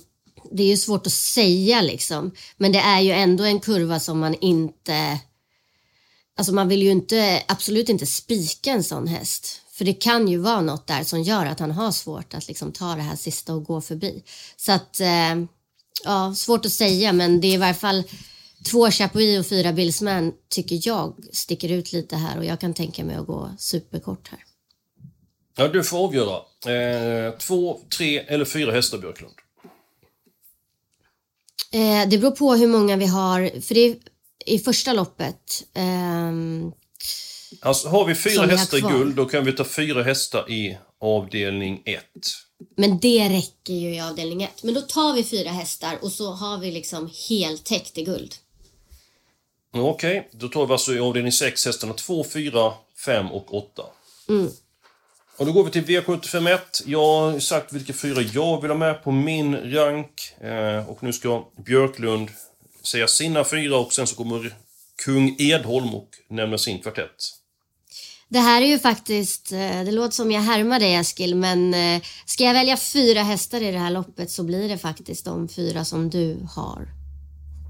det 0.52 0.64
är 0.64 0.68
ju 0.68 0.78
svårt 0.78 1.08
att 1.08 1.14
säga 1.14 1.82
liksom. 1.82 2.32
Men 2.58 2.72
det 2.72 2.80
är 2.80 3.02
ju 3.02 3.12
ändå 3.12 3.44
en 3.44 3.60
kurva 3.60 4.00
som 4.00 4.20
man 4.20 4.36
inte... 4.42 5.20
Alltså 6.38 6.54
man 6.54 6.68
vill 6.68 6.84
ju 6.84 6.92
inte, 6.92 7.44
absolut 7.48 7.90
inte 7.90 8.06
spika 8.06 8.72
en 8.72 8.84
sån 8.84 9.08
häst. 9.08 9.62
För 9.72 9.86
det 9.86 9.94
kan 9.94 10.28
ju 10.28 10.38
vara 10.38 10.62
något 10.62 10.88
där 10.88 11.04
som 11.04 11.22
gör 11.22 11.46
att 11.46 11.60
han 11.60 11.72
har 11.72 11.92
svårt 11.92 12.34
att 12.34 12.48
liksom 12.48 12.72
ta 12.72 12.96
det 12.96 13.02
här 13.02 13.16
sista 13.16 13.54
och 13.54 13.64
gå 13.64 13.82
förbi. 13.82 14.24
Så 14.58 14.72
att, 14.72 15.00
eh, 15.00 15.36
ja, 16.04 16.34
svårt 16.36 16.66
att 16.66 16.72
säga 16.72 17.14
men 17.14 17.42
det 17.42 17.48
är 17.48 17.54
i 17.54 17.58
varje 17.58 17.74
fall 17.74 18.04
Två 18.72 18.92
Chapuis 18.92 19.40
och 19.40 19.46
fyra 19.46 19.74
Billsman 19.74 20.34
tycker 20.50 20.80
jag 20.84 21.16
sticker 21.34 21.70
ut 21.70 21.94
lite 21.94 22.16
här 22.16 22.38
och 22.38 22.46
jag 22.46 22.60
kan 22.60 22.74
tänka 22.74 23.04
mig 23.04 23.16
att 23.16 23.28
gå 23.28 23.52
superkort 23.58 24.28
här. 24.28 24.40
Ja, 25.58 25.68
du 25.68 25.84
får 25.84 25.98
avgöra. 25.98 26.36
Eh, 26.66 27.38
två, 27.38 27.80
tre 27.98 28.20
eller 28.20 28.46
fyra 28.46 28.72
hästar, 28.72 28.98
Björklund? 28.98 29.34
Eh, 31.72 32.10
det 32.10 32.18
beror 32.18 32.32
på 32.32 32.56
hur 32.56 32.68
många 32.68 32.96
vi 32.96 33.06
har, 33.06 33.62
för 33.62 33.76
det 33.76 33.82
är 33.82 33.96
i 34.46 34.60
första 34.60 34.94
loppet. 34.94 35.64
Eh, 35.74 36.32
alltså, 37.62 37.88
har 37.88 38.06
vi 38.06 38.16
fyra 38.16 38.46
hästar 38.46 38.78
i 38.78 38.82
guld, 38.82 39.16
då 39.16 39.26
kan 39.26 39.46
vi 39.46 39.54
ta 39.54 39.64
fyra 39.64 40.04
hästar 40.04 40.52
i 40.52 40.78
avdelning 41.02 41.82
1. 41.86 42.04
Men 42.78 43.00
det 43.00 43.30
räcker 43.30 43.74
ju 43.74 43.96
i 43.96 44.00
avdelning 44.00 44.44
1. 44.44 44.64
Men 44.64 44.74
då 44.74 44.82
tar 44.82 45.14
vi 45.14 45.24
fyra 45.24 45.50
hästar 45.50 45.98
och 46.02 46.12
så 46.12 46.32
har 46.32 46.58
vi 46.58 46.72
liksom 46.72 47.10
heltäckt 47.30 47.98
i 47.98 48.04
guld. 48.04 48.36
Okej, 49.74 50.20
okay. 50.20 50.40
då 50.40 50.48
tar 50.48 50.66
vi 50.66 50.74
alltså 50.74 50.94
i 50.94 51.00
avdelning 51.00 51.32
6 51.32 51.66
hästarna 51.66 51.94
2, 51.94 52.24
4, 52.24 52.74
5 53.06 53.32
och 53.32 53.54
8. 53.54 53.84
Mm. 54.30 54.50
Och 55.38 55.46
då 55.46 55.52
går 55.52 55.64
vi 55.64 55.72
till 55.72 55.86
V751. 55.86 56.60
Jag 56.86 57.00
har 57.00 57.40
sagt 57.40 57.74
vilka 57.74 57.94
fyra 57.94 58.22
jag 58.22 58.62
vill 58.62 58.72
ha 58.72 58.78
med 58.78 59.04
på 59.04 59.12
min 59.12 59.56
rank. 59.56 60.34
Eh, 60.42 60.90
och 60.90 61.04
nu 61.04 61.14
ska 61.14 61.46
Björklund 61.66 62.30
säga 62.84 63.08
sina 63.08 63.44
fyra 63.44 63.78
och 63.78 63.94
sen 63.94 64.08
så 64.08 64.16
kommer 64.16 64.56
kung 65.06 65.36
Edholm 65.40 65.96
och 65.96 66.10
nämna 66.30 66.58
sin 66.58 66.80
kvartett. 66.80 67.34
Det 68.30 68.40
här 68.40 68.62
är 68.62 68.66
ju 68.66 68.80
faktiskt, 68.80 69.52
eh, 69.52 69.84
det 69.84 69.92
låter 69.92 70.16
som 70.16 70.32
jag 70.32 70.42
härmar 70.42 70.80
dig 70.80 70.96
Eskil, 70.96 71.36
men 71.36 71.74
eh, 71.74 72.02
ska 72.26 72.44
jag 72.44 72.54
välja 72.54 72.78
fyra 72.78 73.24
hästar 73.24 73.62
i 73.62 73.72
det 73.72 73.80
här 73.80 73.92
loppet 73.92 74.32
så 74.32 74.44
blir 74.44 74.70
det 74.70 74.78
faktiskt 74.78 75.26
de 75.26 75.48
fyra 75.48 75.86
som 75.86 76.10
du 76.10 76.48
har 76.56 76.88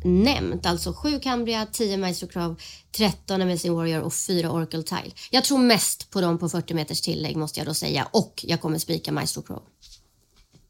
nämnt. 0.04 0.66
Alltså 0.66 0.94
7 0.94 1.20
Cambria, 1.20 1.66
10 1.72 1.98
Maestro 1.98 2.28
Crow, 2.28 2.56
13 2.98 3.42
Amazing 3.42 3.74
Warrior 3.74 4.02
och 4.02 4.14
4 4.14 4.52
Oracle 4.52 4.84
Tile. 4.84 5.12
Jag 5.32 5.44
tror 5.44 5.58
mest 5.58 6.12
på 6.12 6.22
dem 6.22 6.38
på 6.38 6.50
40 6.50 6.74
meters 6.74 7.02
tillägg 7.02 7.36
måste 7.36 7.60
jag 7.60 7.68
då 7.68 7.74
säga 7.74 8.08
och 8.12 8.44
jag 8.48 8.62
kommer 8.62 8.78
spika 8.78 9.12
Maestro 9.12 9.42
Crow. 9.42 9.62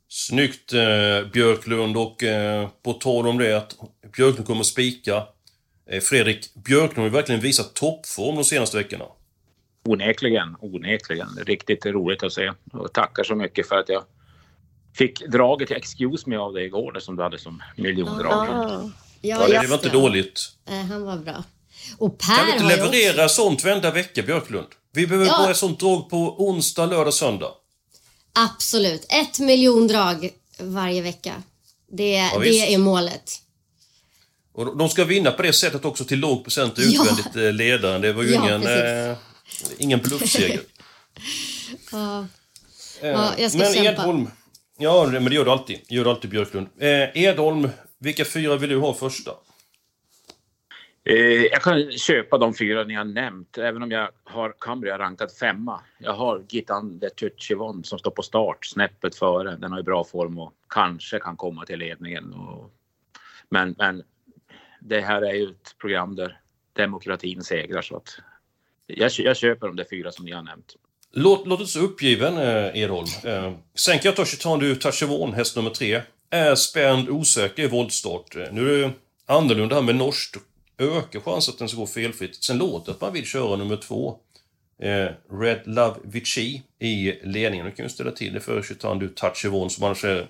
Snyggt 0.09 0.73
eh, 0.73 1.31
Björklund 1.33 1.97
och 1.97 2.23
eh, 2.23 2.69
på 2.83 2.93
tal 2.93 3.27
om 3.27 3.37
det 3.37 3.57
att 3.57 3.75
Björklund 4.15 4.47
kommer 4.47 4.63
spika. 4.63 5.23
Eh, 5.89 5.99
Fredrik, 5.99 6.53
Björklund 6.53 6.97
har 6.97 7.03
ju 7.03 7.09
verkligen 7.09 7.41
visat 7.41 7.73
toppform 7.73 8.35
de 8.35 8.43
senaste 8.43 8.77
veckorna. 8.77 9.05
Onekligen, 9.85 10.55
onekligen. 10.59 11.27
Riktigt 11.45 11.85
roligt 11.85 12.23
att 12.23 12.33
se. 12.33 12.51
Och 12.73 12.93
tackar 12.93 13.23
så 13.23 13.35
mycket 13.35 13.67
för 13.67 13.75
att 13.75 13.89
jag 13.89 14.03
fick 14.97 15.27
draget 15.27 15.67
till 15.67 15.77
Excuse 15.77 16.29
Me 16.29 16.35
av 16.35 16.53
dig 16.53 16.65
igår 16.65 16.97
som 16.99 17.15
du 17.15 17.23
hade 17.23 17.37
som 17.37 17.61
miljondrag. 17.75 18.91
Ja, 19.27 19.47
Ja, 19.49 19.61
det 19.61 19.67
var 19.67 19.75
inte 19.77 19.89
dåligt. 19.89 20.49
Eh, 20.69 20.75
han 20.75 21.03
var 21.03 21.17
bra. 21.17 21.43
Och 21.97 22.17
Per 22.17 22.35
Kan 22.35 22.45
vi 22.45 22.51
inte 22.51 22.63
leverera 22.77 23.25
också... 23.25 23.35
sånt 23.35 23.63
varenda 23.63 23.91
vecka, 23.91 24.21
Björklund? 24.23 24.67
Vi 24.93 25.07
behöver 25.07 25.27
Ja. 25.27 25.37
bara 25.37 25.51
ett 25.51 25.57
sånt 25.57 25.79
drag 25.79 26.09
på 26.09 26.45
onsdag, 26.49 26.85
lördag, 26.85 27.13
söndag. 27.13 27.51
Absolut. 28.33 29.05
Ett 29.09 29.39
miljondrag 29.39 30.29
varje 30.59 31.01
vecka. 31.01 31.43
Det, 31.91 32.11
Ja, 32.11 32.39
det 32.39 32.73
är 32.73 32.77
målet. 32.77 33.31
Och 34.53 34.77
de 34.77 34.89
ska 34.89 35.03
vinna 35.03 35.31
på 35.31 35.41
det 35.41 35.53
sättet 35.53 35.85
också 35.85 36.05
till 36.05 36.19
låg 36.19 36.43
procent 36.43 36.73
Ja. 36.77 36.83
utvändigt 36.83 37.35
eh, 37.35 37.53
ledaren. 37.53 38.01
Det 38.01 38.13
var 38.13 38.23
ju 38.23 38.33
Ja, 38.33 38.41
ingen, 38.45 38.67
eh, 39.09 39.17
ingen 39.77 39.99
bluffseger. 39.99 40.61
Ja. 41.91 42.25
Ja, 43.01 43.33
jag 43.37 43.51
ska 43.51 43.59
men 43.59 43.73
kämpa. 43.73 43.91
Edholm... 44.01 44.29
Ja, 44.79 45.05
men 45.07 45.25
det 45.25 45.35
gör 45.35 45.45
du 45.45 45.51
alltid. 45.51 45.79
Gör 45.87 46.03
du 46.03 46.09
alltid, 46.09 46.29
Björklund. 46.29 46.67
Eh, 46.79 47.23
Edholm, 47.23 47.69
vilka 47.99 48.25
fyra 48.25 48.55
vill 48.55 48.69
du 48.69 48.77
ha 48.77 48.93
första? 48.93 49.31
Eh, 51.09 51.15
jag 51.51 51.61
kan 51.61 51.91
köpa 51.91 52.37
de 52.37 52.53
fyra 52.53 52.83
ni 52.83 52.93
har 52.93 53.03
nämnt, 53.05 53.57
även 53.57 53.83
om 53.83 53.91
jag 53.91 54.09
har 54.23 54.53
Cambria 54.59 54.97
rankat 54.97 55.37
femma. 55.37 55.81
Jag 55.97 56.13
har 56.13 56.45
Gitan 56.49 56.99
de 56.99 57.09
Tuchivon 57.09 57.83
som 57.83 57.99
står 57.99 58.11
på 58.11 58.21
start 58.21 58.65
snäppet 58.65 59.15
före. 59.15 59.55
Den 59.55 59.71
har 59.71 59.79
ju 59.79 59.83
bra 59.83 60.03
form 60.03 60.39
och 60.39 60.53
kanske 60.69 61.19
kan 61.19 61.37
komma 61.37 61.65
till 61.65 61.79
ledningen. 61.79 62.33
Och, 62.33 62.73
men, 63.49 63.75
men 63.77 64.03
det 64.81 65.01
här 65.01 65.21
är 65.21 65.33
ju 65.33 65.43
ett 65.43 65.75
program 65.77 66.15
där 66.15 66.39
demokratin 66.73 67.43
segrar 67.43 67.81
så 67.81 67.97
att 67.97 68.19
jag, 68.87 69.11
jag 69.17 69.37
köper 69.37 69.67
de 69.67 69.75
där 69.75 69.87
fyra 69.89 70.11
som 70.11 70.25
ni 70.25 70.31
har 70.31 70.43
nämnt. 70.43 70.75
Låt, 71.11 71.47
låt 71.47 71.69
så 71.69 71.79
uppgiven, 71.79 72.37
eh, 72.37 72.81
Edholm. 72.81 73.07
Eh, 73.25 73.53
sen 73.75 73.99
kan 73.99 74.09
jag 74.09 74.15
ta 74.15 74.25
Chitandu 74.25 74.75
Tachevon, 74.75 75.33
häst 75.33 75.55
nummer 75.55 75.69
tre. 75.69 76.01
Är 76.29 76.55
spänd, 76.55 77.09
osäker 77.09 77.63
i 77.63 77.67
voltstart. 77.67 78.35
Eh, 78.35 78.51
nu 78.51 78.73
är 78.73 78.87
det 78.87 78.93
annorlunda 79.25 79.75
här 79.75 79.81
med 79.81 79.95
norskt. 79.95 80.37
Ökar 80.79 81.19
chansen 81.19 81.51
att 81.53 81.59
den 81.59 81.69
ska 81.69 81.77
gå 81.77 81.87
felfritt. 81.87 82.43
Sen 82.43 82.57
låter 82.57 82.91
att 82.91 83.01
man 83.01 83.13
vill 83.13 83.25
köra 83.25 83.55
nummer 83.55 83.77
två. 83.77 84.17
Eh, 84.81 85.09
Red 85.41 85.61
Love 85.65 85.95
Vici 86.03 86.61
i 86.79 87.13
ledningen. 87.23 87.65
Nu 87.65 87.71
kan 87.71 87.83
vi 87.83 87.89
ställa 87.89 88.11
till 88.11 88.33
det 88.33 88.39
för 88.39 88.61
Chitandu 88.61 89.09
Tachevon 89.09 89.69
som 89.69 89.83
annars 89.83 90.03
är 90.03 90.29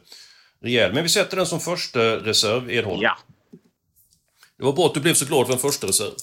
rejäl. 0.61 0.93
Men 0.93 1.03
vi 1.03 1.09
sätter 1.09 1.37
den 1.37 1.45
som 1.45 1.59
första 1.59 1.99
reserv, 1.99 2.71
Edholm. 2.71 3.01
Ja, 3.01 3.17
Det 4.57 4.63
var 4.63 4.73
bra 4.73 4.85
att 4.85 4.93
du 4.93 4.99
blev 4.99 5.13
så 5.13 5.25
glad 5.25 5.45
för 5.45 5.53
en 5.53 5.59
första 5.59 5.87
reserv. 5.87 6.13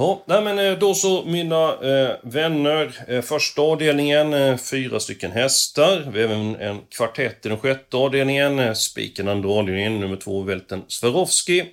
Ja, 0.00 0.22
nej 0.26 0.42
men 0.42 0.58
eh, 0.58 0.78
då 0.78 0.94
så 0.94 1.24
mina 1.24 1.72
eh, 1.72 2.16
vänner. 2.22 3.04
Eh, 3.08 3.22
första 3.22 3.62
avdelningen, 3.62 4.32
eh, 4.32 4.56
fyra 4.56 5.00
stycken 5.00 5.32
hästar. 5.32 6.10
Vi 6.12 6.22
har 6.22 6.28
även 6.28 6.56
en 6.56 6.80
kvartett 6.96 7.46
i 7.46 7.48
den 7.48 7.58
sjätte 7.58 7.96
avdelningen. 7.96 8.58
Eh, 8.58 8.72
spiken 8.72 9.28
andra 9.28 9.48
avdelningen, 9.50 10.00
nummer 10.00 10.16
två, 10.16 10.42
Välten 10.42 10.84
Swarovski. 10.88 11.64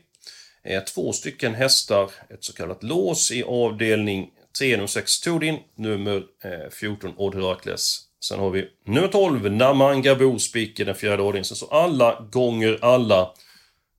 Eh, 0.64 0.84
två 0.84 1.14
stycken 1.14 1.56
hästar, 1.56 2.12
ett 2.30 2.44
så 2.44 2.54
kallat 2.54 2.84
lås 2.84 3.32
i 3.32 3.44
avdelning 3.44 4.30
3, 4.60 4.72
nummer 4.72 4.88
6, 4.88 5.22
Todin. 5.22 5.60
Nummer 5.78 6.24
eh, 6.44 6.70
14, 6.72 7.14
Odd 7.18 7.36
Herakles. 7.36 8.02
Sen 8.20 8.40
har 8.40 8.50
vi 8.50 8.68
nummer 8.86 9.08
12, 9.08 9.52
Namangabo, 9.52 10.40
spik 10.40 10.80
i 10.80 10.84
den 10.84 10.96
fjärde 10.96 11.24
avdelningen. 11.24 11.46
Så 11.46 11.66
alla 11.66 12.28
gånger 12.32 12.80
alla. 12.82 13.32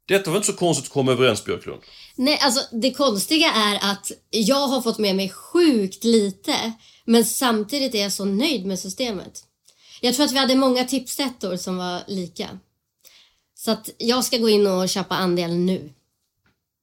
Detta 0.08 0.30
var 0.30 0.36
inte 0.36 0.46
så 0.52 0.56
konstigt 0.56 0.86
att 0.86 0.92
komma 0.92 1.12
överens, 1.12 1.44
Björklund. 1.44 1.80
Nej, 2.16 2.38
alltså 2.42 2.76
det 2.76 2.92
konstiga 2.92 3.52
är 3.52 3.92
att 3.92 4.12
jag 4.30 4.68
har 4.68 4.82
fått 4.82 4.98
med 4.98 5.16
mig 5.16 5.28
sjukt 5.28 6.04
lite, 6.04 6.72
men 7.04 7.24
samtidigt 7.24 7.94
är 7.94 8.02
jag 8.02 8.12
så 8.12 8.24
nöjd 8.24 8.66
med 8.66 8.78
systemet. 8.78 9.44
Jag 10.00 10.14
tror 10.14 10.26
att 10.26 10.32
vi 10.32 10.38
hade 10.38 10.54
många 10.54 10.84
tipsettor 10.84 11.56
som 11.56 11.76
var 11.76 12.00
lika. 12.06 12.58
Så 13.54 13.70
att 13.70 13.90
jag 13.98 14.24
ska 14.24 14.36
gå 14.38 14.48
in 14.48 14.66
och 14.66 14.88
köpa 14.88 15.14
andel 15.14 15.54
nu. 15.54 15.90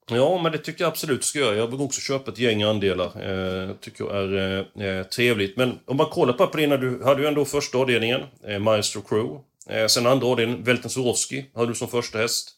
Ja, 0.10 0.42
men 0.42 0.52
det 0.52 0.58
tycker 0.58 0.84
jag 0.84 0.92
absolut 0.92 1.22
du 1.22 1.28
ska 1.28 1.40
göra. 1.40 1.56
Jag 1.56 1.68
vill 1.68 1.82
också 1.82 2.02
köpa 2.02 2.32
ett 2.32 2.40
gäng 2.40 2.64
andelar. 2.64 3.06
Eh, 3.06 3.76
tycker 3.76 4.04
jag 4.04 4.16
är 4.16 5.00
eh, 5.00 5.04
trevligt. 5.04 5.58
Men 5.58 5.80
om 5.86 5.98
man 5.98 6.10
kollar 6.10 6.34
på 6.34 6.58
det 6.58 6.78
du 6.78 7.04
hade 7.04 7.22
ju 7.22 7.28
ändå 7.28 7.46
första 7.46 7.78
avdelningen, 7.78 8.22
eh, 8.48 8.60
Maestro 8.60 9.02
Crew. 9.02 9.40
Eh, 9.70 9.88
sen 9.88 10.08
andra 10.08 10.28
avdelningen, 10.28 10.64
Velten 10.64 10.90
Swarovski, 10.90 11.46
hade 11.56 11.68
du 11.68 11.76
som 11.76 11.88
första 11.88 12.18
häst. 12.18 12.52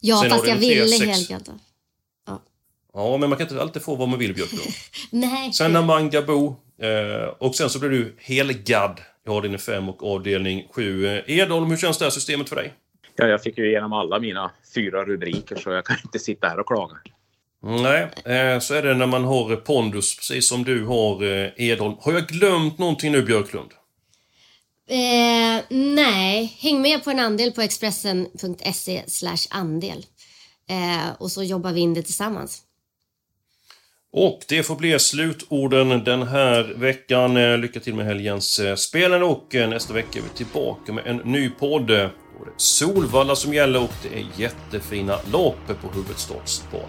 Ja, 0.00 0.20
Sen 0.20 0.30
fast 0.30 0.46
jag 0.46 0.56
ville 0.56 0.88
sex. 0.88 1.28
Ja, 2.94 3.16
men 3.16 3.28
man 3.28 3.38
kan 3.38 3.48
inte 3.48 3.62
alltid 3.62 3.82
få 3.82 3.94
vad 3.94 4.08
man 4.08 4.18
vill, 4.18 4.34
Björklund. 4.34 4.74
Nej. 5.10 5.52
Sen 5.52 5.72
Namanga 5.72 6.22
Bo. 6.22 6.56
Eh, 6.82 7.28
och 7.38 7.54
sen 7.54 7.70
så 7.70 7.78
blir 7.78 7.90
du 7.90 8.16
helgad 8.18 9.00
i 9.26 9.30
avdelning 9.30 9.58
5 9.58 9.88
och 9.88 10.14
avdelning 10.14 10.68
7. 10.72 11.06
Eh, 11.06 11.22
Edholm, 11.26 11.70
hur 11.70 11.76
känns 11.76 11.98
det 11.98 12.04
här 12.04 12.10
systemet 12.10 12.48
för 12.48 12.56
dig? 12.56 12.72
ja, 13.16 13.26
jag 13.26 13.42
fick 13.42 13.58
ju 13.58 13.68
igenom 13.68 13.92
alla 13.92 14.18
mina 14.18 14.50
fyra 14.74 15.04
rubriker 15.04 15.56
så 15.56 15.70
jag 15.70 15.84
kan 15.84 15.96
inte 16.04 16.18
sitta 16.18 16.48
här 16.48 16.60
och 16.60 16.66
klaga. 16.66 16.96
Nej, 17.62 18.02
eh, 18.24 18.58
så 18.58 18.74
är 18.74 18.82
det 18.82 18.94
när 18.94 19.06
man 19.06 19.24
har 19.24 19.56
pondus, 19.56 20.16
precis 20.16 20.48
som 20.48 20.64
du 20.64 20.84
har, 20.84 21.22
eh, 21.22 21.50
Edholm. 21.56 21.94
Har 22.00 22.12
jag 22.12 22.26
glömt 22.26 22.78
någonting 22.78 23.12
nu, 23.12 23.22
Björklund? 23.22 23.70
Eh, 24.88 25.64
nej, 25.70 26.56
häng 26.60 26.82
med 26.82 27.04
på 27.04 27.10
en 27.10 27.18
andel 27.18 27.52
på 27.52 27.60
expressen.se 27.60 29.02
andel. 29.50 30.06
Eh, 30.68 31.12
och 31.18 31.30
så 31.30 31.42
jobbar 31.42 31.72
vi 31.72 31.80
in 31.80 31.94
det 31.94 32.02
tillsammans. 32.02 32.62
Och 34.16 34.40
det 34.48 34.62
får 34.62 34.76
bli 34.76 34.98
slutorden 34.98 36.04
den 36.04 36.22
här 36.22 36.74
veckan. 36.76 37.36
Eh, 37.36 37.58
lycka 37.58 37.80
till 37.80 37.94
med 37.94 38.06
helgens 38.06 38.58
eh, 38.58 38.74
spelen 38.74 39.22
och 39.22 39.54
eh, 39.54 39.68
nästa 39.68 39.94
vecka 39.94 40.18
är 40.18 40.22
vi 40.22 40.28
tillbaka 40.28 40.92
med 40.92 41.06
en 41.06 41.16
ny 41.16 41.50
podd. 41.50 41.86
Då 41.86 41.94
är 41.94 41.98
det 41.98 42.10
Solvalla 42.56 43.36
som 43.36 43.54
gäller 43.54 43.82
och 43.82 43.92
det 44.02 44.18
är 44.18 44.26
jättefina 44.36 45.18
lopp 45.32 45.66
på 45.66 45.88
huvudstadsbanan. 45.94 46.88